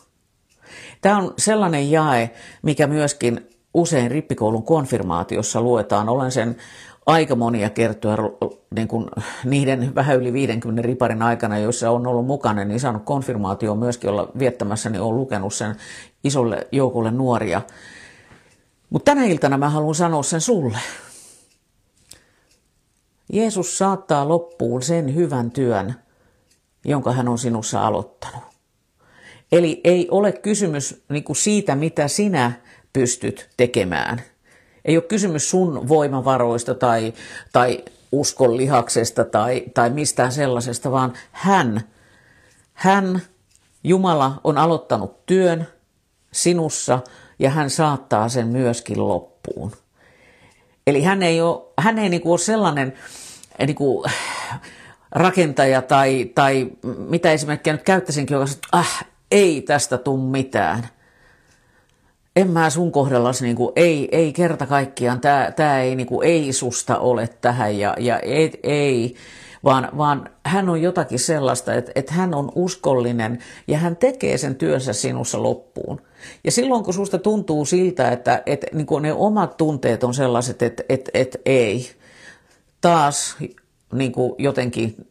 [1.01, 2.31] Tämä on sellainen jae,
[2.63, 6.09] mikä myöskin usein rippikoulun konfirmaatiossa luetaan.
[6.09, 6.57] Olen sen
[7.07, 8.17] aika monia kertoja
[8.75, 9.07] niin kuin
[9.45, 14.31] niiden vähän yli 50 riparin aikana, joissa on ollut mukana, niin saanut konfirmaatio myöskin olla
[14.39, 15.77] viettämässä, niin olen lukenut sen
[16.25, 17.63] isolle joukolle nuoria.
[18.91, 20.79] Mutta tänä iltana mä haluan sanoa sen sulle.
[23.33, 25.95] Jeesus saattaa loppuun sen hyvän työn,
[26.85, 28.43] jonka hän on sinussa aloittanut.
[29.53, 32.53] Eli ei ole kysymys niin kuin siitä, mitä sinä
[32.93, 34.23] pystyt tekemään–
[34.87, 37.15] ei ole kysymys sun voimavaroista tai,
[37.53, 41.81] tai uskon lihaksesta tai, tai mistään sellaisesta, vaan hän,
[42.75, 43.23] hän,
[43.85, 45.69] Jumala on aloittanut työn
[46.33, 47.01] sinussa
[47.39, 49.73] ja hän saattaa sen myöskin loppuun.
[50.87, 52.93] Eli hän ei ole, hän ei niinku ole sellainen
[53.59, 54.05] niinku,
[55.13, 56.71] rakentaja tai, tai
[57.09, 60.89] mitä esimerkiksi nyt käyttäisinkin, joka sanoo, ah, ei tästä tule mitään
[62.37, 66.29] en mä sun kohdallasi niin kuin, ei, ei kerta kaikkiaan, tämä tää ei, niin kuin,
[66.29, 69.15] ei susta ole tähän ja, ja ei, ei
[69.65, 74.55] vaan, vaan hän on jotakin sellaista, että, että hän on uskollinen ja hän tekee sen
[74.55, 76.01] työnsä sinussa loppuun.
[76.45, 80.63] Ja silloin kun susta tuntuu siltä, että, että niin kuin ne omat tunteet on sellaiset,
[80.63, 81.91] että, että, että ei,
[82.81, 83.37] taas
[83.93, 85.07] niin kuin jotenkin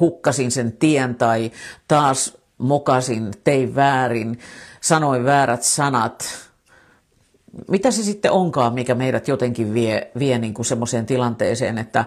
[0.00, 1.50] hukkasin sen tien tai
[1.88, 4.38] taas mokasin, tein väärin,
[4.80, 6.24] sanoin väärät sanat,
[7.68, 12.04] mitä se sitten onkaan, mikä meidät jotenkin vie, vie niin kuin semmoiseen tilanteeseen, että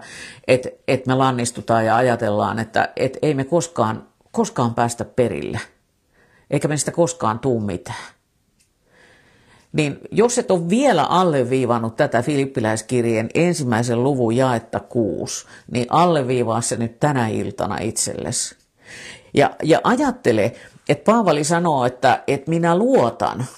[0.47, 5.59] et, et me lannistutaan ja ajatellaan, että et ei me koskaan, koskaan päästä perille,
[6.51, 8.15] eikä me sitä koskaan tuu mitään.
[9.73, 16.77] Niin jos et ole vielä alleviivannut tätä Filippiläiskirjeen ensimmäisen luvun jaetta kuusi, niin alleviivaa se
[16.77, 18.55] nyt tänä iltana itsellesi.
[19.35, 20.53] Ja, ja ajattele,
[20.89, 23.45] että Paavali sanoo, että, että minä luotan–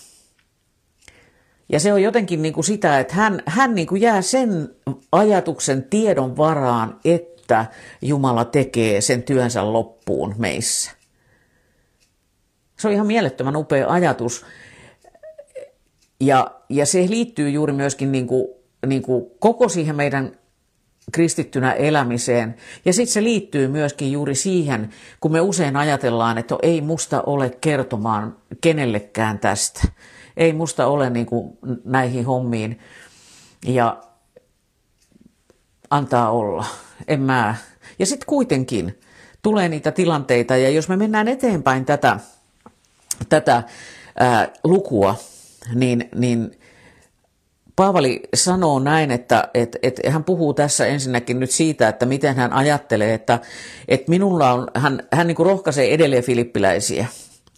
[1.70, 4.76] Ja se on jotenkin niin kuin sitä, että hän, hän niin kuin jää sen
[5.12, 7.66] ajatuksen tiedon varaan, että
[8.02, 10.92] Jumala tekee sen työnsä loppuun meissä.
[12.80, 14.46] Se on ihan mielettömän upea ajatus.
[16.20, 18.48] Ja, ja se liittyy juuri myöskin niin kuin,
[18.86, 20.38] niin kuin koko siihen meidän
[21.12, 22.56] kristittynä elämiseen.
[22.86, 24.90] Ja sitten se liittyy myöskin juuri siihen,
[25.20, 29.88] kun me usein ajatellaan, että ei musta ole kertomaan kenellekään tästä.
[30.38, 32.80] Ei musta ole niin kuin näihin hommiin.
[33.66, 34.04] Ja
[35.90, 36.66] antaa olla.
[37.08, 37.56] En mä.
[38.00, 39.00] Ja sitten kuitenkin
[39.42, 42.20] tulee niitä tilanteita, ja jos me mennään eteenpäin tätä,
[43.30, 43.64] tätä
[44.20, 45.16] ää, lukua,
[45.76, 46.60] niin, niin
[47.78, 52.54] Paavali sanoo näin, että, että, että hän puhuu tässä ensinnäkin nyt siitä, että miten hän
[52.54, 53.40] ajattelee, että,
[53.88, 57.06] että minulla on, hän, hän niin rohkaisee edelleen filippiläisiä.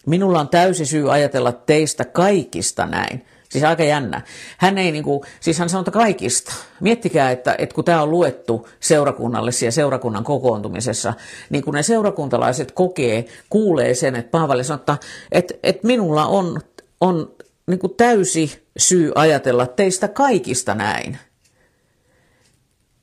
[0.06, 3.24] Minulla on täysi syy ajatella teistä kaikista näin.
[3.48, 4.22] Siis aika jännä.
[4.58, 6.52] Hän ei niin kuin, siis hän sanoo kaikista.
[6.80, 11.14] Miettikää, että, että kun tämä on luettu seurakunnalle ja seurakunnan kokoontumisessa,
[11.50, 14.96] niin kun ne seurakuntalaiset kokee, kuulee sen, että Paavali sanoo, että,
[15.32, 16.60] että, että minulla on,
[17.00, 17.32] on
[17.70, 21.18] niin kuin täysi syy ajatella teistä kaikista näin.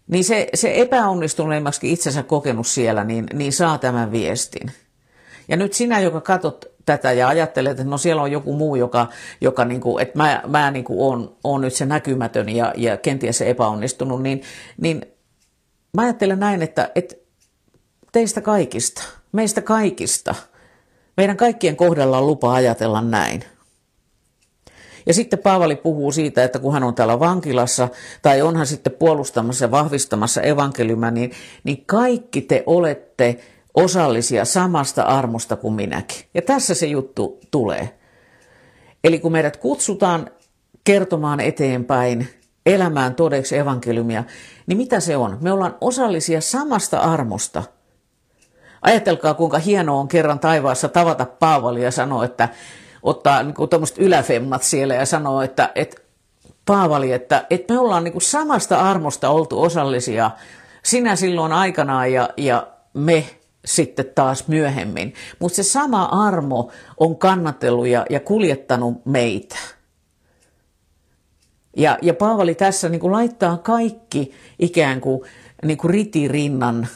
[0.08, 4.72] Niin se, se epäonnistuneemmaksi itsensä kokenut siellä, niin, niin saa tämän viestin.
[5.48, 9.08] Ja nyt sinä, joka katsot tätä ja ajattelet, että no siellä on joku muu, joka,
[9.42, 12.98] joka niin kuin, että mä, mä niin kuin on, on nyt se näkymätön ja, ja
[12.98, 14.42] kenties se epäonnistunut, niin,
[14.82, 15.06] niin
[15.94, 17.16] mä ajattelen näin, että, että
[18.12, 20.36] teistä kaikista, meistä kaikista,
[21.18, 23.44] meidän kaikkien kohdalla on lupa ajatella näin.
[25.08, 27.90] Ja sitten Paavali puhuu siitä, että kun hän on täällä vankilassa
[28.22, 31.32] tai onhan sitten puolustamassa ja vahvistamassa evankeliumia, niin,
[31.64, 33.40] niin kaikki te olette
[33.74, 36.18] osallisia samasta armosta kuin minäkin.
[36.34, 37.98] Ja tässä se juttu tulee.
[39.04, 40.30] Eli kun meidät kutsutaan
[40.84, 42.28] kertomaan eteenpäin,
[42.66, 44.24] elämään todeksi evankeliumia,
[44.68, 45.38] niin mitä se on?
[45.42, 47.64] Me ollaan osallisia samasta armosta.
[48.82, 52.50] Ajatelkaa, kuinka hienoa on kerran taivaassa tavata Paavali ja sanoa, että
[53.10, 56.02] ottaa niin kuin yläfemmat siellä ja sanoo, että, että
[56.66, 60.32] Paavali, että, että me ollaan niin kuin samasta armosta oltu osallisia
[60.84, 63.26] sinä silloin aikanaan ja, ja me
[63.66, 65.14] sitten taas myöhemmin.
[65.40, 69.56] Mutta se sama armo on kannatellut ja, ja kuljettanut meitä.
[71.78, 75.22] Ja, ja Paavali tässä niin kuin laittaa kaikki ikään kuin,
[75.66, 76.88] niin kuin ritirinnan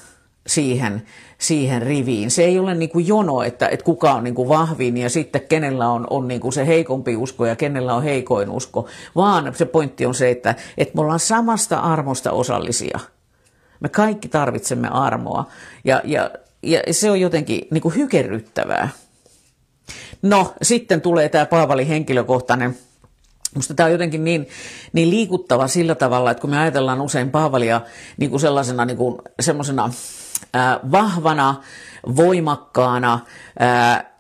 [0.47, 1.01] siihen,
[1.37, 2.31] siihen riviin.
[2.31, 5.41] Se ei ole niin kuin jono, että, että kuka on niin kuin vahvin ja sitten
[5.49, 9.65] kenellä on, on niin kuin se heikompi usko ja kenellä on heikoin usko, vaan se
[9.65, 12.99] pointti on se, että, että me ollaan samasta armosta osallisia.
[13.79, 15.45] Me kaikki tarvitsemme armoa
[15.83, 16.31] ja, ja,
[16.63, 18.89] ja se on jotenkin niin kuin hykerryttävää.
[20.21, 22.77] No, sitten tulee tämä Paavali henkilökohtainen
[23.55, 24.47] Musta tämä on jotenkin niin,
[24.93, 27.81] niin liikuttava sillä tavalla, että kun me ajatellaan usein Paavalia
[28.17, 29.91] niin kuin sellaisena niin kuin, semmoisena
[30.91, 31.63] vahvana,
[32.15, 33.19] voimakkaana,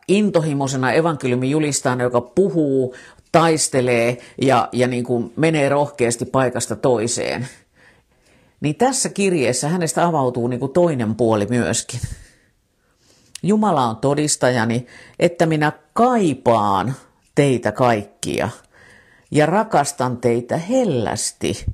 [0.07, 2.95] intohimoisena evankeliumin julistajana, joka puhuu,
[3.31, 7.47] taistelee ja, ja niin kuin menee rohkeasti paikasta toiseen.
[8.61, 11.99] Niin tässä kirjeessä hänestä avautuu niin kuin toinen puoli myöskin.
[13.43, 14.87] Jumala on todistajani,
[15.19, 16.95] että minä kaipaan
[17.35, 18.49] teitä kaikkia
[19.31, 21.65] ja rakastan teitä hellästi,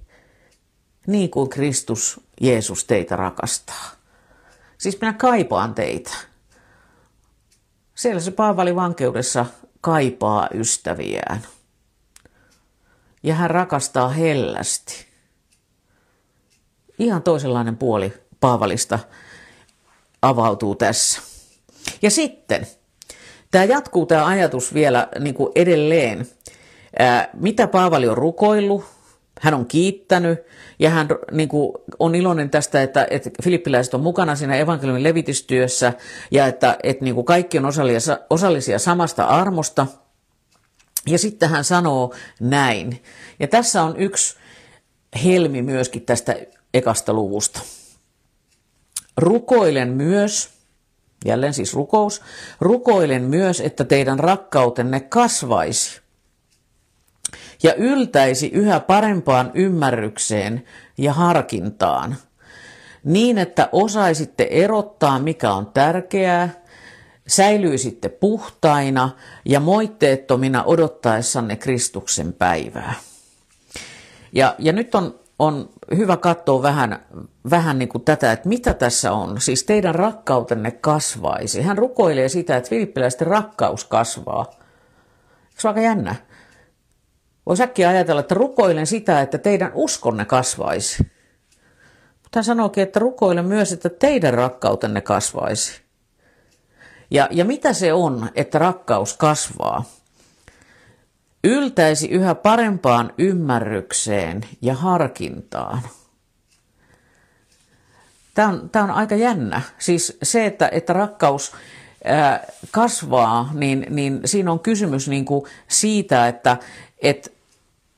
[1.07, 3.96] niin kuin Kristus Jeesus teitä rakastaa.
[4.77, 6.11] Siis minä kaipaan teitä.
[7.95, 9.45] Siellä se Paavali vankeudessa
[9.81, 11.41] kaipaa ystäviään.
[13.23, 15.05] Ja hän rakastaa hellästi.
[16.99, 18.99] Ihan toisenlainen puoli Paavalista
[20.21, 21.21] avautuu tässä.
[22.01, 22.67] Ja sitten,
[23.51, 26.27] tämä jatkuu tämä ajatus vielä niin kuin edelleen.
[26.99, 28.85] Ää, mitä Paavali on rukoillut,
[29.39, 30.39] hän on kiittänyt
[30.79, 35.93] ja hän niin kuin, on iloinen tästä, että, että filippiläiset on mukana siinä evankeliumin levitystyössä
[36.31, 39.87] ja että, että niin kuin kaikki on osallisia, osallisia samasta armosta.
[41.07, 43.03] Ja sitten hän sanoo näin.
[43.39, 44.35] Ja tässä on yksi
[45.23, 46.35] helmi myöskin tästä
[46.73, 47.59] ekasta luvusta.
[49.17, 50.49] Rukoilen myös,
[51.25, 52.21] jälleen siis rukous,
[52.61, 56.01] rukoilen myös, että teidän rakkautenne kasvaisi
[57.63, 60.63] ja yltäisi yhä parempaan ymmärrykseen
[60.97, 62.15] ja harkintaan,
[63.03, 66.49] niin että osaisitte erottaa, mikä on tärkeää,
[67.27, 69.09] säilyisitte puhtaina
[69.45, 72.93] ja moitteettomina odottaessanne Kristuksen päivää.
[74.33, 76.99] Ja, ja nyt on, on hyvä katsoa vähän,
[77.49, 79.41] vähän niin kuin tätä, että mitä tässä on.
[79.41, 81.61] Siis teidän rakkautenne kasvaisi.
[81.61, 84.45] Hän rukoilee sitä, että filippiläisten rakkaus kasvaa.
[85.57, 86.15] Se on aika jännä.
[87.47, 91.03] Voisi äkkiä ajatella, että rukoilen sitä, että teidän uskonne kasvaisi.
[92.13, 95.81] Mutta hän sanookin, että rukoilen myös, että teidän rakkautenne kasvaisi.
[97.11, 99.83] Ja, ja mitä se on, että rakkaus kasvaa?
[101.43, 105.81] Yltäisi yhä parempaan ymmärrykseen ja harkintaan.
[108.33, 109.61] Tämä on, tämä on aika jännä.
[109.79, 111.51] Siis se, että, että rakkaus
[112.03, 116.57] ää, kasvaa, niin, niin siinä on kysymys niin kuin siitä, että
[117.01, 117.36] et,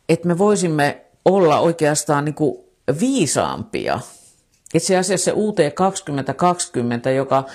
[0.10, 2.58] et me voisimme olla oikeastaan niin kuin
[3.00, 4.00] viisaampia.
[4.74, 7.46] Itse asiassa se UT 2020, joka,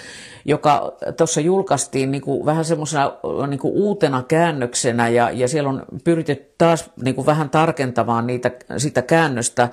[0.45, 3.12] joka tuossa julkaistiin niin kuin vähän semmoisena
[3.47, 8.51] niin kuin uutena käännöksenä ja, ja siellä on pyritetty taas niin kuin vähän tarkentamaan niitä,
[8.77, 9.69] sitä käännöstä,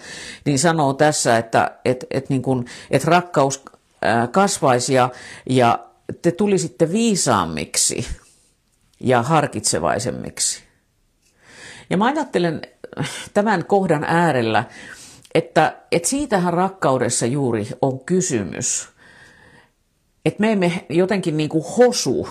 [0.45, 3.63] niin sanoo tässä, että et, et niin kuin, et rakkaus
[4.31, 5.09] kasvaisi ja,
[5.49, 5.79] ja
[6.21, 8.07] te tulisitte viisaammiksi
[8.99, 10.70] ja harkitsevaisemmiksi.
[11.91, 12.61] Ja mä ajattelen
[13.33, 14.63] tämän kohdan äärellä,
[15.35, 18.89] että, että siitähän rakkaudessa juuri on kysymys.
[20.25, 22.29] Että me emme jotenkin niin kuin hosu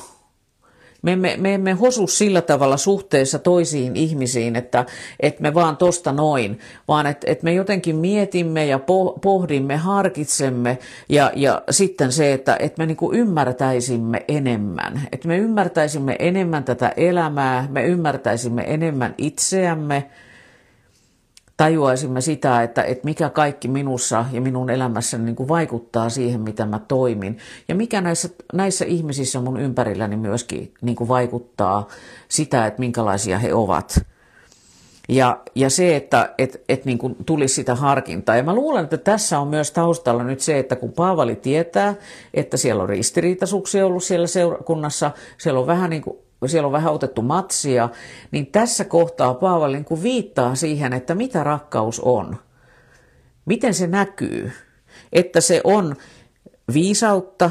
[1.02, 4.86] me emme, me emme hosu sillä tavalla suhteessa toisiin ihmisiin, että,
[5.20, 6.58] että me vaan tosta noin,
[6.88, 8.80] vaan että, että me jotenkin mietimme ja
[9.22, 15.00] pohdimme, harkitsemme ja, ja sitten se, että, että me niin kuin ymmärtäisimme enemmän.
[15.12, 20.10] Että me ymmärtäisimme enemmän tätä elämää, me ymmärtäisimme enemmän itseämme,
[21.60, 26.66] tajuaisimme sitä, että, että mikä kaikki minussa ja minun elämässäni niin kuin vaikuttaa siihen, mitä
[26.66, 27.38] mä toimin.
[27.68, 31.88] Ja mikä näissä, näissä ihmisissä mun ympärilläni myöskin niin kuin vaikuttaa
[32.28, 34.06] sitä, että minkälaisia he ovat.
[35.08, 38.36] Ja, ja se, että et, et niin kuin tulisi sitä harkintaa.
[38.36, 41.94] Ja mä luulen, että tässä on myös taustalla nyt se, että kun Paavali tietää,
[42.34, 46.18] että siellä on ristiriitaisuuksia ollut siellä seurakunnassa, siellä on vähän niin kuin
[46.48, 47.88] siellä on vähän otettu matsia,
[48.30, 52.36] niin tässä kohtaa Paavali niin kuin viittaa siihen, että mitä rakkaus on.
[53.44, 54.52] Miten se näkyy?
[55.12, 55.96] Että se on
[56.74, 57.50] viisautta,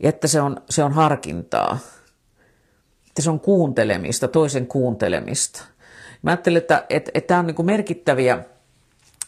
[0.00, 1.78] että se on, se on harkintaa,
[3.08, 5.64] että se on kuuntelemista, toisen kuuntelemista.
[6.22, 8.44] Mä ajattelen, että, että, että tämä on niin merkittäviä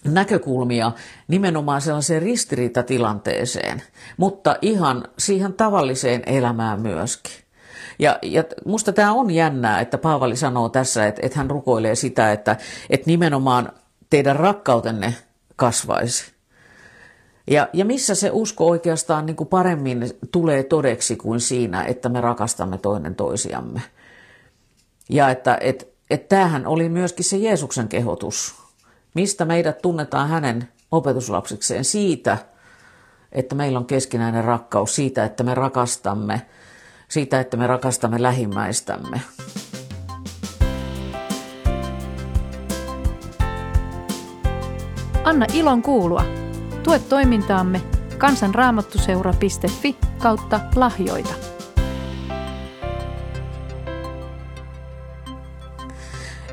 [0.04, 0.92] näkökulmia
[1.28, 3.82] nimenomaan sellaiseen ristiriitatilanteeseen,
[4.16, 7.43] mutta ihan siihen tavalliseen elämään myöskin.
[7.98, 12.32] Ja, ja musta tämä on jännää, että Paavali sanoo tässä, että, että hän rukoilee sitä,
[12.32, 12.56] että,
[12.90, 13.72] että nimenomaan
[14.10, 15.14] teidän rakkautenne
[15.56, 16.34] kasvaisi.
[17.50, 22.20] Ja, ja missä se usko oikeastaan niin kuin paremmin tulee todeksi kuin siinä, että me
[22.20, 23.82] rakastamme toinen toisiamme.
[25.08, 28.54] Ja että et, et tämähän oli myöskin se Jeesuksen kehotus.
[29.14, 31.84] Mistä meidät tunnetaan hänen opetuslapsikseen?
[31.84, 32.38] Siitä,
[33.32, 36.42] että meillä on keskinäinen rakkaus, siitä, että me rakastamme–
[37.08, 39.20] siitä, että me rakastamme lähimmäistämme.
[45.24, 46.24] Anna ilon kuulua.
[46.82, 47.80] Tue toimintaamme
[48.18, 51.34] kansanraamattuseura.fi kautta lahjoita.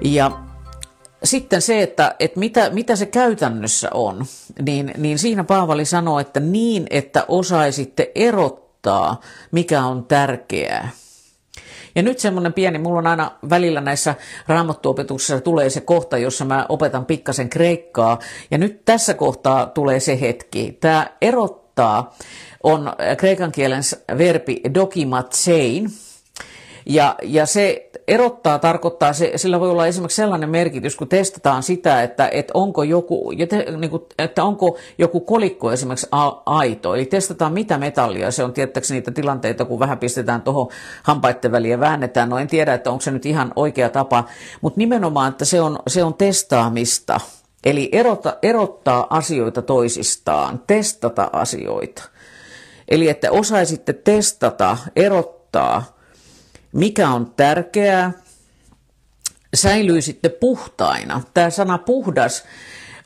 [0.01, 0.31] Ja
[1.23, 4.25] sitten se, että, että mitä, mitä se käytännössä on,
[4.61, 10.89] niin, niin siinä Paavali sanoo, että niin, että osaisitte erottaa muuttaa, mikä on tärkeää.
[11.95, 14.15] Ja nyt semmoinen pieni, mulla on aina välillä näissä
[14.47, 18.19] raamattuopetuksissa tulee se kohta, jossa mä opetan pikkasen kreikkaa.
[18.51, 20.77] Ja nyt tässä kohtaa tulee se hetki.
[20.79, 22.15] Tämä erottaa
[22.63, 23.83] on kreikan kielen
[24.17, 25.89] verbi dokimatsein.
[26.85, 32.03] Ja, ja se erottaa tarkoittaa, se, sillä voi olla esimerkiksi sellainen merkitys, kun testataan sitä,
[32.03, 33.31] että, että, onko, joku,
[33.77, 36.07] niin että onko joku kolikko esimerkiksi
[36.45, 36.95] aito.
[36.95, 40.67] Eli testataan mitä metallia, se on tiettäksi niitä tilanteita, kun vähän pistetään tuohon
[41.03, 42.29] hampaiden väliin ja väännetään.
[42.29, 44.23] No en tiedä, että onko se nyt ihan oikea tapa,
[44.61, 47.19] mutta nimenomaan, että se on, se on testaamista.
[47.63, 52.03] Eli erota, erottaa asioita toisistaan, testata asioita.
[52.87, 56.00] Eli että osaisitte testata, erottaa,
[56.71, 58.11] mikä on tärkeää,
[59.53, 61.21] säilyisitte puhtaina.
[61.33, 62.43] Tämä sana puhdas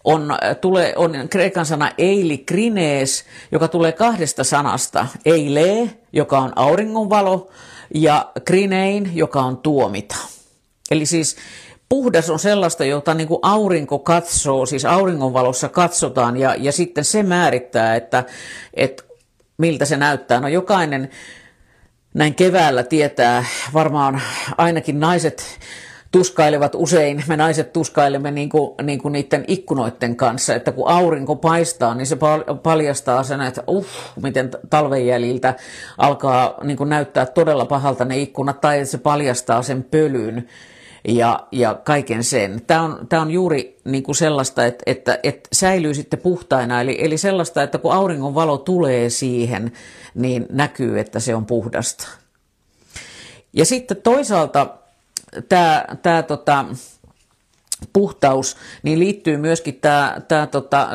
[0.04, 5.08] on, tulee, on kreikan sana eili krinees, joka tulee kahdesta sanasta.
[5.26, 7.50] Eile, joka on auringonvalo,
[7.94, 10.16] ja krinein, joka on tuomita.
[10.92, 11.36] Eli siis
[11.90, 17.24] puhdas on sellaista, jota niin kuin aurinko katsoo, siis auringonvalossa katsotaan, ja, ja sitten se
[17.24, 18.24] määrittää, että,
[18.74, 19.04] että
[19.58, 20.40] miltä se näyttää.
[20.40, 21.10] No jokainen
[22.16, 24.22] näin keväällä tietää, varmaan
[24.58, 25.44] ainakin naiset
[26.12, 31.36] tuskailevat usein, me naiset tuskailemme niin kuin, niin kuin niiden ikkunoiden kanssa, että kun aurinko
[31.36, 32.18] paistaa, niin se
[32.64, 33.86] paljastaa sen, että uh,
[34.22, 35.54] miten talven jäljiltä
[35.98, 40.48] alkaa niin kuin näyttää todella pahalta ne ikkunat, tai että se paljastaa sen pölyn.
[41.08, 42.62] Ja, ja kaiken sen.
[42.68, 46.98] Tämä on, tämä on juuri niin kuin sellaista, että, että, että säilyy sitten puhtaina, eli,
[47.00, 49.72] eli sellaista, että kun auringon valo tulee siihen,
[50.16, 52.08] niin näkyy, että se on puhdasta.
[53.54, 54.68] Ja sitten toisaalta
[55.50, 56.66] tämä, tämä tota,
[57.94, 60.90] puhtaus, niin liittyy myöskin tämä, tämä tota,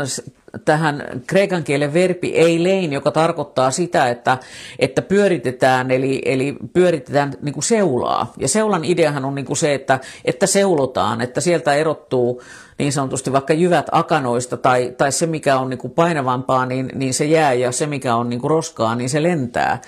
[0.65, 4.39] tähän kreikan kielen verbi eilein, joka tarkoittaa sitä, että,
[4.79, 8.33] että pyöritetään, eli, eli pyöritetään niin kuin seulaa.
[8.39, 12.43] Ja seulan ideahan on niin kuin se, että, että seulotaan, että sieltä erottuu
[12.79, 17.15] niin sanotusti vaikka jyvät akanoista tai, tai se, mikä on niin kuin painavampaa, niin, niin
[17.15, 19.81] se jää ja se, mikä on niin kuin roskaa, niin se lentää.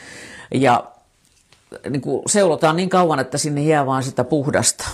[0.54, 0.84] Ja
[1.90, 4.84] niin kuin seulotaan niin kauan, että sinne jää vaan sitä puhdasta.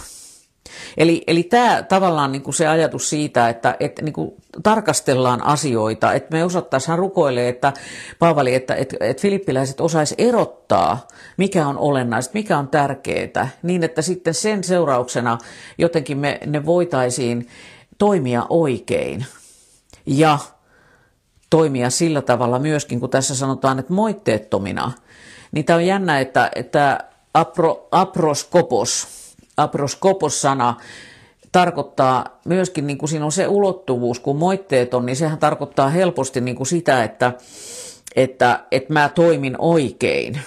[0.98, 4.32] Eli, eli tämä tavallaan niin kuin se ajatus siitä, että, että niin kuin
[4.62, 7.72] tarkastellaan asioita, että me osattaisiin rukoille, että
[8.18, 14.02] Paavali, että, että, että filippiläiset osais erottaa, mikä on olennaista, mikä on tärkeää, niin että
[14.02, 15.38] sitten sen seurauksena
[15.78, 17.48] jotenkin me ne voitaisiin
[17.98, 19.26] toimia oikein.
[20.06, 20.38] Ja
[21.50, 24.92] toimia sillä tavalla myöskin, kun tässä sanotaan, että moitteettomina,
[25.52, 26.98] niin tämä on jännä, että, että
[27.34, 29.17] apro, aproskopos,
[29.58, 30.74] aproskopos-sana
[31.52, 36.40] tarkoittaa myöskin, niin kuin siinä on se ulottuvuus, kun moitteet on, niin sehän tarkoittaa helposti
[36.40, 37.32] niin kuin sitä, että,
[38.16, 40.40] että, että mä toimin oikein.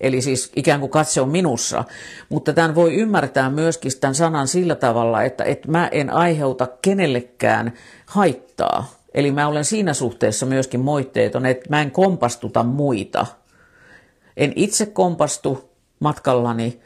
[0.00, 1.84] Eli siis ikään kuin katse on minussa.
[2.28, 7.72] Mutta tämän voi ymmärtää myöskin tämän sanan sillä tavalla, että, että mä en aiheuta kenellekään
[8.06, 8.92] haittaa.
[9.14, 13.26] Eli mä olen siinä suhteessa myöskin moitteeton, että mä en kompastuta muita.
[14.36, 16.80] En itse kompastu matkallani,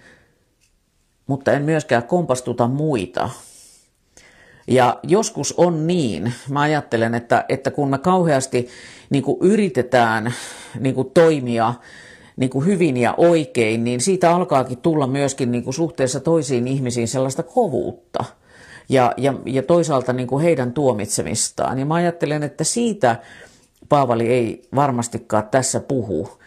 [1.28, 3.30] mutta en myöskään kompastuta muita.
[4.68, 8.68] Ja joskus on niin, mä ajattelen, että, että kun me kauheasti
[9.10, 10.34] niin kuin yritetään
[10.80, 11.74] niin kuin toimia
[12.36, 17.08] niin kuin hyvin ja oikein, niin siitä alkaakin tulla myöskin niin kuin suhteessa toisiin ihmisiin
[17.08, 18.24] sellaista kovuutta
[18.88, 21.78] ja, ja, ja toisaalta niin kuin heidän tuomitsemistaan.
[21.78, 23.16] Ja mä ajattelen, että siitä
[23.88, 26.38] Paavali ei varmastikaan tässä puhu,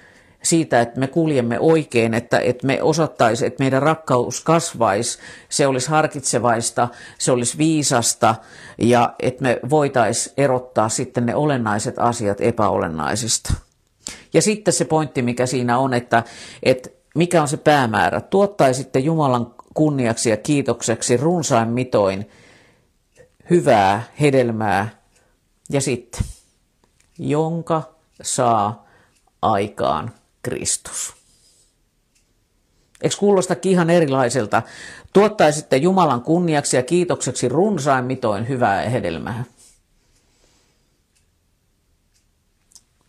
[0.44, 5.20] siitä, että me kuljemme oikein, että, että me osattaisi, että meidän rakkaus kasvaisi,
[5.50, 6.88] se olisi harkitsevaista,
[7.18, 8.36] se olisi viisasta
[8.78, 13.54] ja että me voitaisiin erottaa sitten ne olennaiset asiat epäolennaisista.
[14.34, 16.24] Ja sitten se pointti, mikä siinä on, että,
[16.64, 18.22] että mikä on se päämäärä.
[18.22, 22.30] Tuottaisitte Jumalan kunniaksi ja kiitokseksi runsain mitoin
[23.50, 24.90] hyvää hedelmää
[25.70, 26.22] ja sitten,
[27.20, 27.84] jonka
[28.22, 28.88] saa
[29.42, 30.12] aikaan
[30.42, 31.14] Kristus.
[33.02, 34.62] Eikö kuulostakin ihan erilaiselta?
[35.14, 39.44] Tuottaisitte Jumalan kunniaksi ja kiitokseksi runsain mitoin hyvää hedelmää.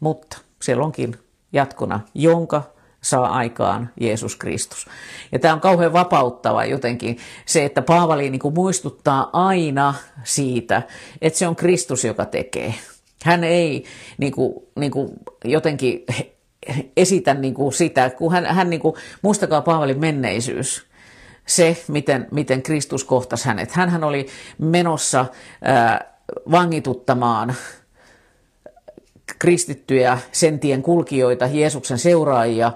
[0.01, 1.19] Mutta siellä onkin
[1.53, 2.63] jatkona, jonka
[3.03, 4.87] saa aikaan Jeesus Kristus.
[5.33, 10.83] Ja tämä on kauhean vapauttava jotenkin se, että Paavali niin kuin muistuttaa aina siitä,
[11.23, 12.75] että se on Kristus, joka tekee.
[13.25, 13.85] Hän ei
[14.19, 15.11] niin kuin, niin kuin
[15.45, 16.05] jotenkin
[16.97, 20.87] esitä niin kuin sitä, kun hän, hän niin kuin, muistakaa Paavalin menneisyys,
[21.47, 23.71] se, miten, miten Kristus kohtasi hänet.
[23.71, 24.27] Hänhän oli
[24.59, 25.27] menossa
[25.63, 26.15] ää,
[26.51, 27.55] vangituttamaan
[29.39, 32.73] kristittyjä sentien kulkijoita, Jeesuksen seuraajia,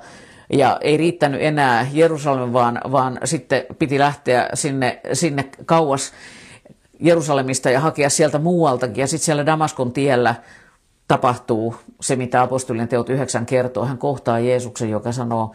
[0.52, 6.12] ja ei riittänyt enää Jerusalem, vaan, vaan sitten piti lähteä sinne, sinne kauas
[7.00, 9.00] Jerusalemista ja hakea sieltä muualtakin.
[9.00, 10.34] Ja sitten siellä Damaskon tiellä
[11.08, 13.84] tapahtuu se, mitä apostolien teot yhdeksän kertoo.
[13.86, 15.54] Hän kohtaa Jeesuksen, joka sanoo,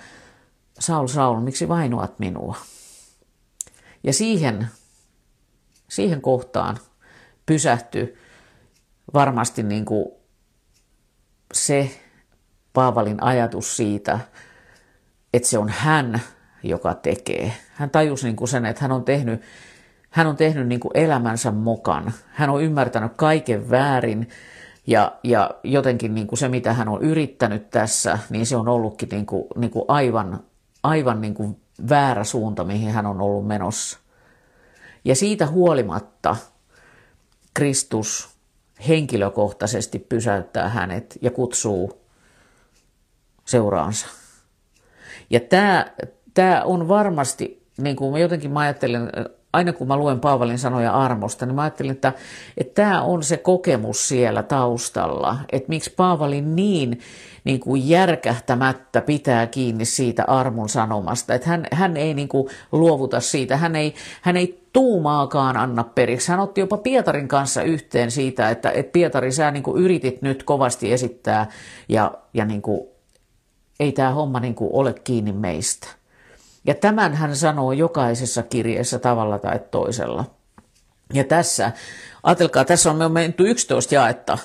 [0.79, 2.55] Saul, Saul, miksi vainoat minua?
[4.03, 4.67] Ja siihen,
[5.89, 6.77] siihen kohtaan
[7.45, 8.17] pysähtyy
[9.13, 10.05] varmasti niin kuin
[11.53, 11.91] se
[12.73, 14.19] Paavalin ajatus siitä,
[15.33, 16.21] että se on hän,
[16.63, 17.53] joka tekee.
[17.73, 19.41] Hän tajusi niin kuin sen, että hän on tehnyt,
[20.09, 22.13] hän on tehnyt niin kuin elämänsä mukaan.
[22.27, 24.29] Hän on ymmärtänyt kaiken väärin
[24.88, 29.09] ja, ja jotenkin niin kuin se, mitä hän on yrittänyt tässä, niin se on ollutkin
[29.09, 30.43] niin kuin, niin kuin aivan,
[30.84, 33.99] aivan niin kuin väärä suunta, mihin hän on ollut menossa.
[35.05, 36.36] Ja siitä huolimatta
[37.53, 38.29] Kristus
[38.88, 42.01] henkilökohtaisesti pysäyttää hänet ja kutsuu
[43.45, 44.07] seuraansa.
[45.29, 45.86] Ja tämä,
[46.34, 49.11] tämä on varmasti, niin kuin mä jotenkin ajattelen,
[49.53, 52.13] aina kun mä luen Paavalin sanoja armosta, niin mä ajattelin, että,
[52.57, 56.99] että tämä on se kokemus siellä taustalla, että miksi Paavali niin,
[57.43, 63.19] niin kuin järkähtämättä pitää kiinni siitä armon sanomasta, että hän, hän ei niin kuin luovuta
[63.19, 66.31] siitä, hän ei, hän ei tuumaakaan anna periksi.
[66.31, 70.43] Hän otti jopa Pietarin kanssa yhteen siitä, että, että Pietari, sä niin kuin yritit nyt
[70.43, 71.49] kovasti esittää
[71.89, 72.81] ja, ja niin kuin,
[73.79, 76.00] ei tämä homma niin kuin ole kiinni meistä.
[76.66, 80.26] Ja tämän hän sanoo jokaisessa kirjeessä tavalla tai toisella.
[81.14, 81.72] Ja tässä,
[82.24, 84.38] ajatelkaa, tässä on me menty 11 jaetta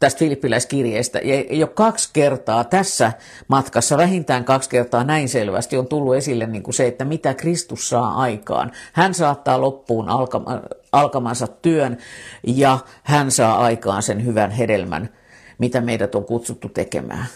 [0.00, 1.18] tästä filippiläiskirjeestä.
[1.18, 3.12] Ja jo kaksi kertaa tässä
[3.48, 7.88] matkassa, vähintään kaksi kertaa näin selvästi on tullut esille niin kuin se, että mitä Kristus
[7.88, 8.72] saa aikaan.
[8.92, 10.06] Hän saattaa loppuun
[10.92, 11.98] alkamansa työn
[12.46, 15.08] ja hän saa aikaan sen hyvän hedelmän,
[15.58, 17.26] mitä meidät on kutsuttu tekemään.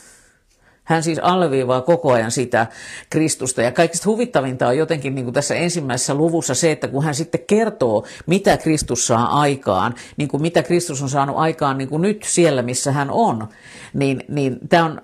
[0.86, 2.66] Hän siis alleviivaa koko ajan sitä
[3.10, 3.62] Kristusta.
[3.62, 7.40] Ja kaikista huvittavinta on jotenkin niin kuin tässä ensimmäisessä luvussa se, että kun hän sitten
[7.46, 12.22] kertoo, mitä Kristus saa aikaan, niin kuin mitä Kristus on saanut aikaan niin kuin nyt
[12.22, 13.48] siellä, missä hän on,
[13.94, 15.02] niin, niin tämä on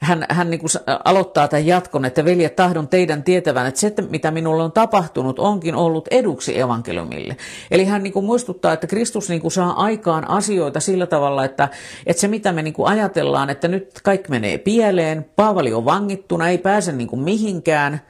[0.00, 0.70] hän, hän niin kuin
[1.04, 5.74] aloittaa tämän jatkon, että veljet tahdon teidän tietävän, että se, mitä minulle on tapahtunut, onkin
[5.74, 7.36] ollut eduksi evankeliumille.
[7.70, 11.68] Eli hän niin kuin muistuttaa, että Kristus niin kuin saa aikaan asioita sillä tavalla, että,
[12.06, 16.48] että se mitä me niin kuin ajatellaan, että nyt kaikki menee pieleen, Paavali on vangittuna,
[16.48, 18.00] ei pääse niin kuin mihinkään,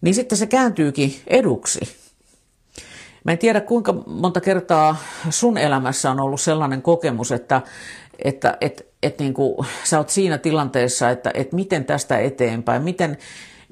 [0.00, 1.80] niin sitten se kääntyykin eduksi.
[3.24, 4.96] Mä en tiedä kuinka monta kertaa
[5.30, 7.62] sun elämässä on ollut sellainen kokemus, että,
[8.24, 13.18] että, että että niin kuin, sä oot siinä tilanteessa, että, että miten tästä eteenpäin, miten,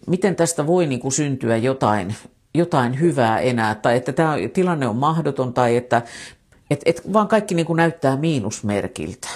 [0.06, 2.14] miten tästä voi niin kuin syntyä jotain,
[2.54, 6.02] jotain hyvää enää, tai että tämä tilanne on mahdoton, tai että
[6.70, 9.28] et, et vaan kaikki niin kuin näyttää miinusmerkiltä.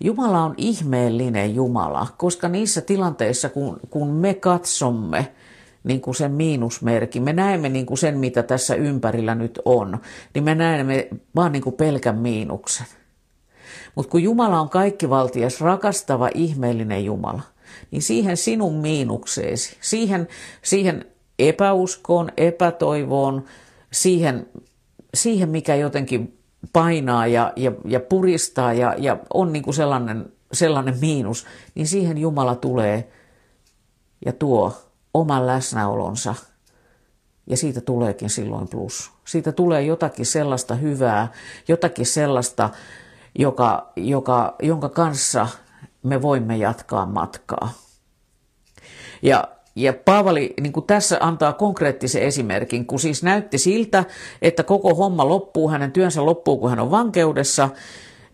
[0.00, 5.32] Jumala on ihmeellinen Jumala, koska niissä tilanteissa, kun, kun me katsomme
[5.84, 9.98] niin kuin sen miinusmerkin, me näemme niin kuin sen, mitä tässä ympärillä nyt on,
[10.34, 12.86] niin me näemme vaan niin kuin pelkän miinuksen.
[13.94, 17.42] Mutta kun Jumala on kaikkivaltias, rakastava, ihmeellinen Jumala,
[17.90, 20.28] niin siihen sinun miinukseesi, siihen,
[20.62, 21.04] siihen
[21.38, 23.44] epäuskoon, epätoivoon,
[23.92, 24.46] siihen,
[25.14, 26.38] siihen mikä jotenkin
[26.72, 32.18] painaa ja, ja, ja puristaa ja, ja on niin kuin sellainen, sellainen miinus, niin siihen
[32.18, 33.12] Jumala tulee
[34.26, 34.72] ja tuo
[35.14, 36.34] oman läsnäolonsa
[37.46, 39.10] ja siitä tuleekin silloin plus.
[39.24, 41.32] Siitä tulee jotakin sellaista hyvää,
[41.68, 42.70] jotakin sellaista,
[43.38, 45.48] joka, joka, jonka kanssa
[46.02, 47.72] me voimme jatkaa matkaa.
[49.22, 54.04] Ja, ja Paavali niin kuin tässä antaa konkreettisen esimerkin, kun siis näytti siltä,
[54.42, 57.68] että koko homma loppuu, hänen työnsä loppuu, kun hän on vankeudessa,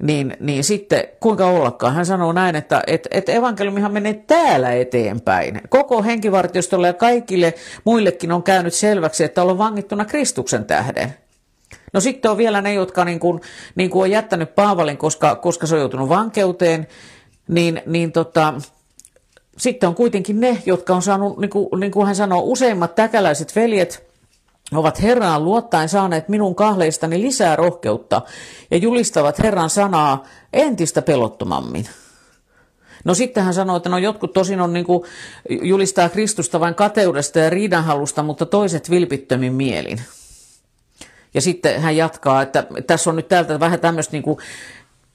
[0.03, 1.95] niin, niin sitten kuinka ollakaan.
[1.95, 5.61] Hän sanoo näin, että et, et evankeliumihan menee täällä eteenpäin.
[5.69, 11.15] Koko henkivartiostolle ja kaikille muillekin on käynyt selväksi, että ollaan vangittuna Kristuksen tähden.
[11.93, 13.41] No sitten on vielä ne, jotka niin kuin,
[13.75, 16.87] niin kuin on jättänyt Paavalin, koska, koska se on joutunut vankeuteen,
[17.49, 18.55] niin, niin tota,
[19.59, 23.57] sitten on kuitenkin ne, jotka on saanut, niin kuin, niin kuin hän sanoo, useimmat täkäläiset
[23.57, 24.09] veljet,
[24.73, 28.23] ovat Herraan luottaen saaneet minun kahleistani lisää rohkeutta
[28.71, 31.89] ja julistavat Herran sanaa entistä pelottomammin.
[33.05, 35.05] No sitten hän sanoi, että no jotkut tosin on niin kuin,
[35.63, 40.01] julistaa Kristusta vain kateudesta ja riidanhalusta, mutta toiset vilpittömin mielin.
[41.35, 44.39] Ja sitten hän jatkaa, että tässä on nyt täältä vähän tämmöistä niin kuin,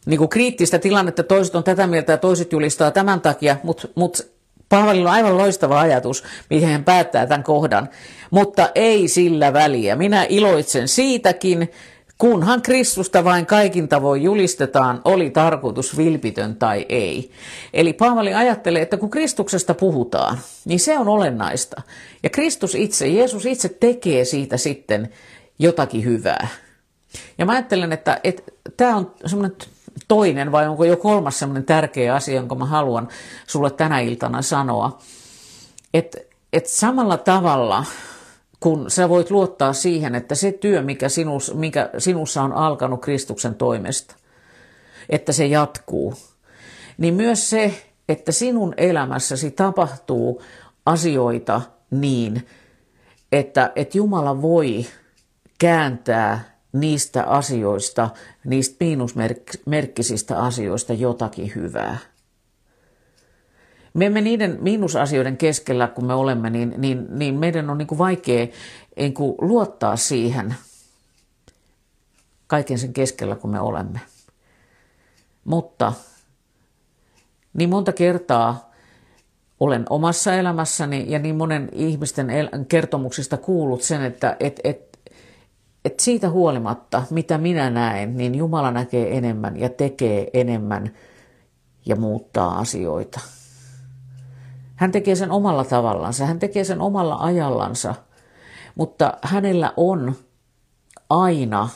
[0.06, 4.34] niin kuin kriittistä tilannetta, toiset on tätä mieltä ja toiset julistaa tämän takia, mutta mut
[4.70, 7.90] Paavalilla on aivan loistava ajatus, miten hän päättää tämän kohdan,
[8.32, 9.96] mutta ei sillä väliä.
[9.96, 11.72] Minä iloitsen siitäkin,
[12.18, 17.32] kunhan Kristusta vain kaikin tavoin julistetaan, oli tarkoitus vilpitön tai ei.
[17.74, 21.82] Eli Paavali ajattelee, että kun Kristuksesta puhutaan, niin se on olennaista.
[22.24, 25.10] Ja Kristus itse, Jeesus itse tekee siitä sitten
[25.60, 26.48] jotakin hyvää.
[27.38, 29.58] Ja mä ajattelen, että, että tämä on semmoinen
[30.08, 33.08] toinen vai onko jo kolmas semmoinen tärkeä asia, jonka mä haluan
[33.48, 35.00] sulle tänä iltana sanoa.
[35.94, 36.18] Että
[36.54, 37.86] et samalla tavalla,
[38.60, 43.56] kun sä voit luottaa siihen, että se työ, mikä, sinus, mikä sinussa on alkanut Kristuksen
[43.56, 44.16] toimesta,
[45.10, 46.14] että se jatkuu,
[46.98, 47.74] niin myös se,
[48.10, 50.42] että sinun elämässäsi tapahtuu
[50.86, 52.48] asioita niin,
[53.32, 54.86] että, että Jumala voi
[55.64, 58.10] kääntää niistä asioista,
[58.46, 61.98] niistä miinusmerkkisistä asioista jotakin hyvää.
[63.94, 67.98] Me emme niiden miinusasioiden keskellä, kun me olemme, niin, niin, niin meidän on niin kuin
[67.98, 68.48] vaikea
[68.98, 70.56] niin kuin luottaa siihen
[72.48, 74.00] kaiken sen keskellä, kun me olemme.
[75.44, 75.94] Mutta
[77.54, 78.72] niin monta kertaa
[79.60, 82.28] olen omassa elämässäni ja niin monen ihmisten
[82.68, 84.93] kertomuksista kuullut sen, että et, et,
[85.86, 90.92] et siitä huolimatta, mitä minä näen, niin Jumala näkee enemmän ja tekee enemmän
[91.86, 93.20] ja muuttaa asioita.
[94.76, 97.96] Hän tekee sen omalla tavallansa, hän tekee sen omalla ajallansa,
[98.76, 100.16] mutta hänellä on
[101.10, 101.70] aina,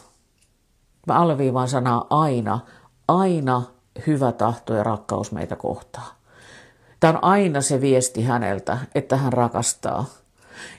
[1.07, 2.59] mä alleviivaan sanaa aina,
[3.07, 3.61] aina
[4.07, 6.17] hyvä tahto ja rakkaus meitä kohtaan.
[6.99, 10.05] Tämä on aina se viesti häneltä, että hän rakastaa.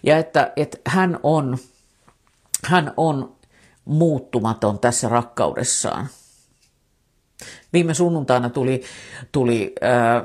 [0.03, 1.59] Ja että, että hän, on,
[2.65, 3.37] hän on
[3.85, 6.09] muuttumaton tässä rakkaudessaan.
[7.73, 8.83] Viime sunnuntaina tuli,
[9.33, 10.23] tuli äh,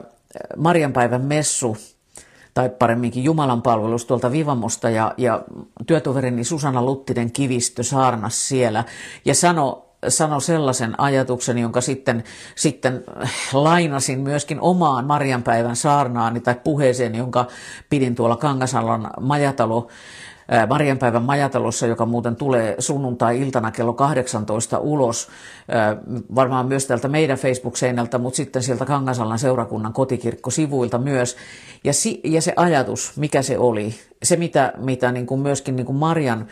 [0.58, 1.78] Marianpäivän messu,
[2.54, 5.44] tai paremminkin Jumalan palvelus tuolta Vivamosta, ja, ja
[5.88, 8.84] työtoverini Susanna Luttinen Kivistö saarnas siellä,
[9.26, 12.24] ja sanoi sano sellaisen ajatuksen, jonka sitten,
[12.56, 13.04] sitten
[13.54, 17.48] lainasin myöskin omaan Marianpäivän saarnaani tai puheeseen, jonka
[17.90, 19.88] pidin tuolla Kangasalan majatalo
[20.70, 25.28] Marianpäivän majatalossa, joka muuten tulee sunnuntai-iltana kello 18 ulos,
[26.36, 31.38] varmaan myös täältä meidän Facebook-seinältä, mutta sitten sieltä Kangasalan seurakunnan kotikirkkosivuilta myös.
[31.84, 35.86] Ja, si, ja se ajatus, mikä se oli, se mitä, mitä niin kuin myöskin niin
[35.86, 36.48] kuin Marian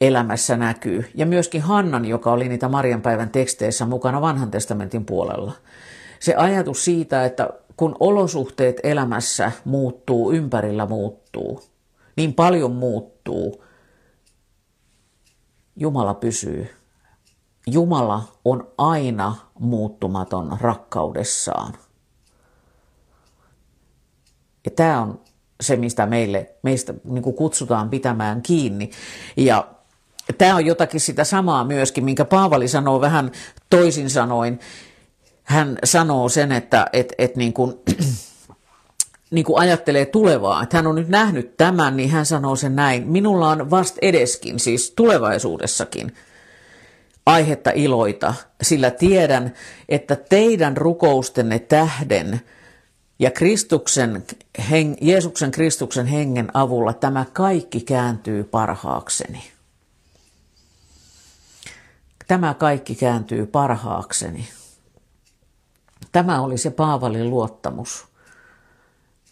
[0.00, 5.52] elämässä näkyy, ja myöskin Hannan, joka oli niitä Marianpäivän teksteissä mukana vanhan testamentin puolella.
[6.20, 11.62] Se ajatus siitä, että kun olosuhteet elämässä muuttuu, ympärillä muuttuu,
[12.16, 13.64] niin paljon muuttuu,
[15.76, 16.68] Jumala pysyy.
[17.66, 21.74] Jumala on aina muuttumaton rakkaudessaan.
[24.64, 25.20] Ja tämä on
[25.60, 28.90] se, mistä meille, meistä niin kuin kutsutaan pitämään kiinni.
[29.36, 29.68] Ja
[30.38, 33.30] tämä on jotakin sitä samaa myöskin, minkä Paavali sanoo vähän
[33.70, 34.60] toisin sanoin.
[35.42, 37.74] Hän sanoo sen, että et, et niin kuin,
[39.32, 43.08] niin kuin ajattelee tulevaa, että hän on nyt nähnyt tämän, niin hän sanoo sen näin.
[43.08, 46.14] Minulla on vast edeskin, siis tulevaisuudessakin,
[47.26, 49.54] aihetta iloita, sillä tiedän,
[49.88, 52.40] että teidän rukoustenne tähden
[53.18, 54.24] ja Kristuksen,
[54.70, 59.44] heng, Jeesuksen Kristuksen hengen avulla tämä kaikki kääntyy parhaakseni.
[62.26, 64.48] Tämä kaikki kääntyy parhaakseni.
[66.12, 68.11] Tämä oli se Paavalin luottamus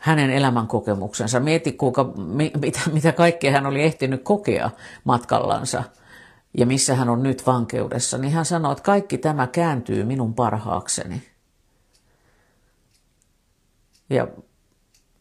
[0.00, 1.40] hänen elämänkokemuksensa.
[1.40, 2.12] Mieti, kuinka,
[2.60, 4.70] mitä, mitä kaikkea hän oli ehtinyt kokea
[5.04, 5.82] matkallansa
[6.58, 11.22] ja missä hän on nyt vankeudessa, niin hän sanoi, että kaikki tämä kääntyy minun parhaakseni.
[14.10, 14.28] Ja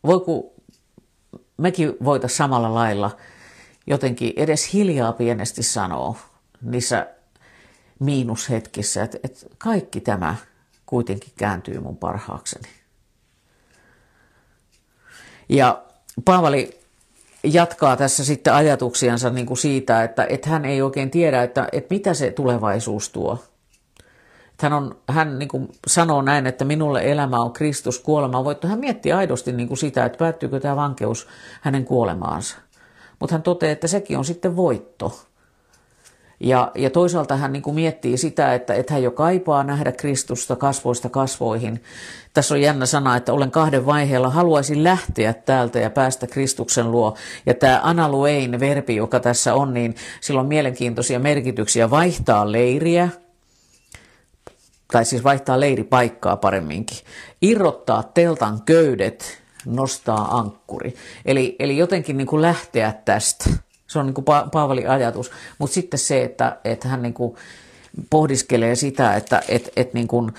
[0.03, 0.51] voi kun
[1.57, 3.17] mekin voitaisiin samalla lailla
[3.88, 6.15] jotenkin edes hiljaa pienesti sanoa
[6.61, 7.07] niissä
[7.99, 10.36] miinushetkissä, että, että kaikki tämä
[10.86, 12.78] kuitenkin kääntyy mun parhaakseni.
[15.49, 15.81] Ja
[16.25, 16.79] Paavali
[17.43, 21.95] jatkaa tässä sitten ajatuksiansa niin kuin siitä, että, että hän ei oikein tiedä, että, että
[21.95, 23.37] mitä se tulevaisuus tuo.
[24.61, 28.79] Hän, on, hän niin kuin sanoo näin, että minulle elämä on Kristus, kuolema Voitko Hän
[28.79, 31.27] miettii aidosti niin kuin sitä, että päättyykö tämä vankeus
[31.61, 32.57] hänen kuolemaansa.
[33.19, 35.19] Mutta hän toteaa, että sekin on sitten voitto.
[36.39, 40.55] Ja, ja toisaalta hän niin kuin miettii sitä, että, että hän jo kaipaa nähdä Kristusta
[40.55, 41.83] kasvoista kasvoihin.
[42.33, 47.17] Tässä on jännä sana, että olen kahden vaiheella, haluaisin lähteä täältä ja päästä Kristuksen luo.
[47.45, 51.89] Ja tämä analuein verbi, joka tässä on, niin sillä on mielenkiintoisia merkityksiä.
[51.89, 53.09] Vaihtaa leiriä,
[54.91, 56.97] tai siis vaihtaa leiripaikkaa paremminkin.
[57.41, 60.93] Irrottaa teltan köydet, nostaa ankkuri.
[61.25, 63.49] Eli, eli jotenkin niin kuin lähteä tästä
[63.89, 65.31] se on niin kuin pa- Paavalin ajatus.
[65.57, 67.35] Mutta sitten se, että, että hän niin kuin
[68.09, 70.33] pohdiskelee sitä, että että että niin kuin,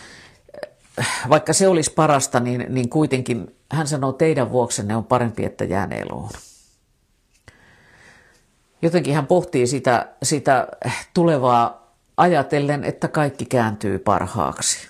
[1.28, 5.92] vaikka se olisi parasta, niin, niin kuitenkin hän sanoo, teidän vuoksenne on parempi, että jään
[5.92, 6.30] eloon.
[8.82, 10.68] Jotenkin hän pohtii sitä, sitä
[11.14, 14.88] tulevaa ajatellen, että kaikki kääntyy parhaaksi.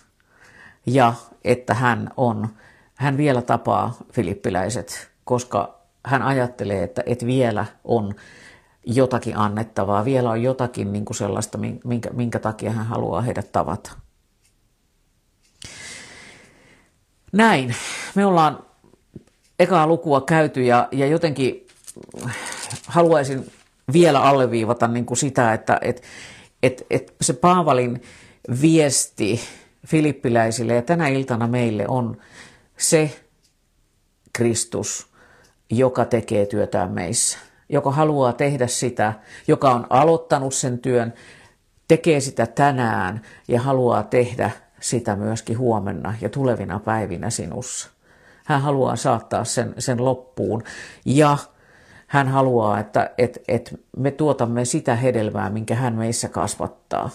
[0.86, 2.48] Ja että hän on,
[2.94, 8.14] hän vielä tapaa filippiläiset, koska hän ajattelee, että, että vielä on
[8.86, 13.92] jotakin annettavaa, vielä on jotakin niin kuin sellaista, minkä, minkä takia hän haluaa heidät tavata.
[17.32, 17.74] Näin.
[18.14, 18.64] Me ollaan
[19.58, 21.66] ekaa lukua käyty ja, ja jotenkin
[22.86, 23.52] haluaisin
[23.92, 26.02] vielä alleviivata niin kuin sitä, että et,
[26.62, 28.02] et, et se Paavalin
[28.62, 29.40] viesti
[29.86, 32.16] filippiläisille ja tänä iltana meille on
[32.76, 33.20] se
[34.32, 35.06] Kristus,
[35.70, 37.38] joka tekee työtään meissä
[37.70, 39.12] joka haluaa tehdä sitä,
[39.48, 41.14] joka on aloittanut sen työn,
[41.88, 44.50] tekee sitä tänään ja haluaa tehdä
[44.80, 47.90] sitä myöskin huomenna ja tulevina päivinä sinussa.
[48.44, 50.62] Hän haluaa saattaa sen, sen loppuun
[51.04, 51.38] ja
[52.06, 57.10] hän haluaa, että et, et me tuotamme sitä hedelmää, minkä hän meissä kasvattaa.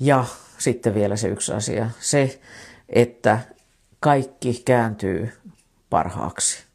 [0.00, 0.24] Ja
[0.58, 2.40] sitten vielä se yksi asia, se,
[2.88, 3.38] että
[4.00, 5.32] kaikki kääntyy
[5.90, 6.73] parhaaksi.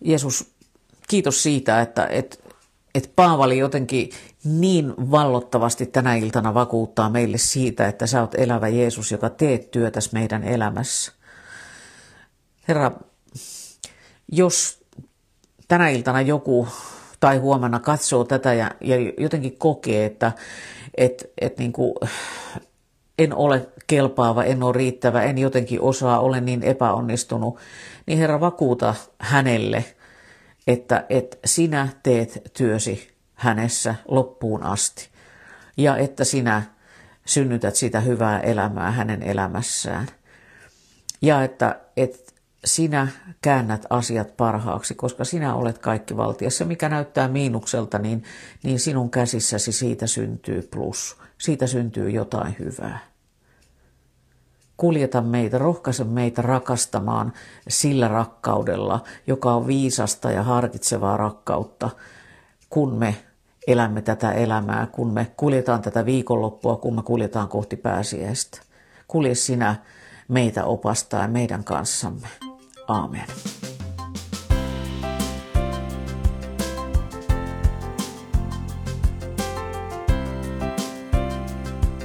[0.00, 0.54] Jeesus,
[1.08, 2.36] kiitos siitä, että, että,
[2.94, 4.10] että Paavali jotenkin
[4.44, 10.12] niin vallottavasti tänä iltana vakuuttaa meille siitä, että sä oot elävä Jeesus, joka teet työtäs
[10.12, 11.12] meidän elämässä.
[12.68, 12.92] Herra,
[14.32, 14.84] jos
[15.68, 16.68] tänä iltana joku
[17.20, 20.32] tai huomenna katsoo tätä ja, ja jotenkin kokee, että
[20.96, 21.94] et, et niin kuin,
[23.18, 27.58] en ole kelpaava, en ole riittävä, en jotenkin osaa, olen niin epäonnistunut,
[28.06, 29.84] niin Herra vakuuta hänelle,
[30.66, 35.08] että, että sinä teet työsi hänessä loppuun asti
[35.76, 36.62] ja että sinä
[37.26, 40.06] synnytät sitä hyvää elämää hänen elämässään.
[41.22, 42.32] Ja että, että
[42.64, 43.08] sinä
[43.42, 46.64] käännät asiat parhaaksi, koska sinä olet kaikki valtiassa.
[46.64, 48.24] Mikä näyttää miinukselta, niin,
[48.62, 51.16] niin sinun käsissäsi siitä syntyy plus.
[51.38, 52.98] Siitä syntyy jotain hyvää.
[54.76, 57.32] Kuljeta meitä, rohkaise meitä rakastamaan
[57.68, 61.90] sillä rakkaudella, joka on viisasta ja harkitsevaa rakkautta,
[62.70, 63.16] kun me
[63.66, 68.60] elämme tätä elämää, kun me kuljetaan tätä viikonloppua, kun me kuljetaan kohti pääsiäistä.
[69.08, 69.76] Kulje sinä
[70.28, 72.28] meitä opastaa meidän kanssamme.
[72.88, 73.24] Aamen.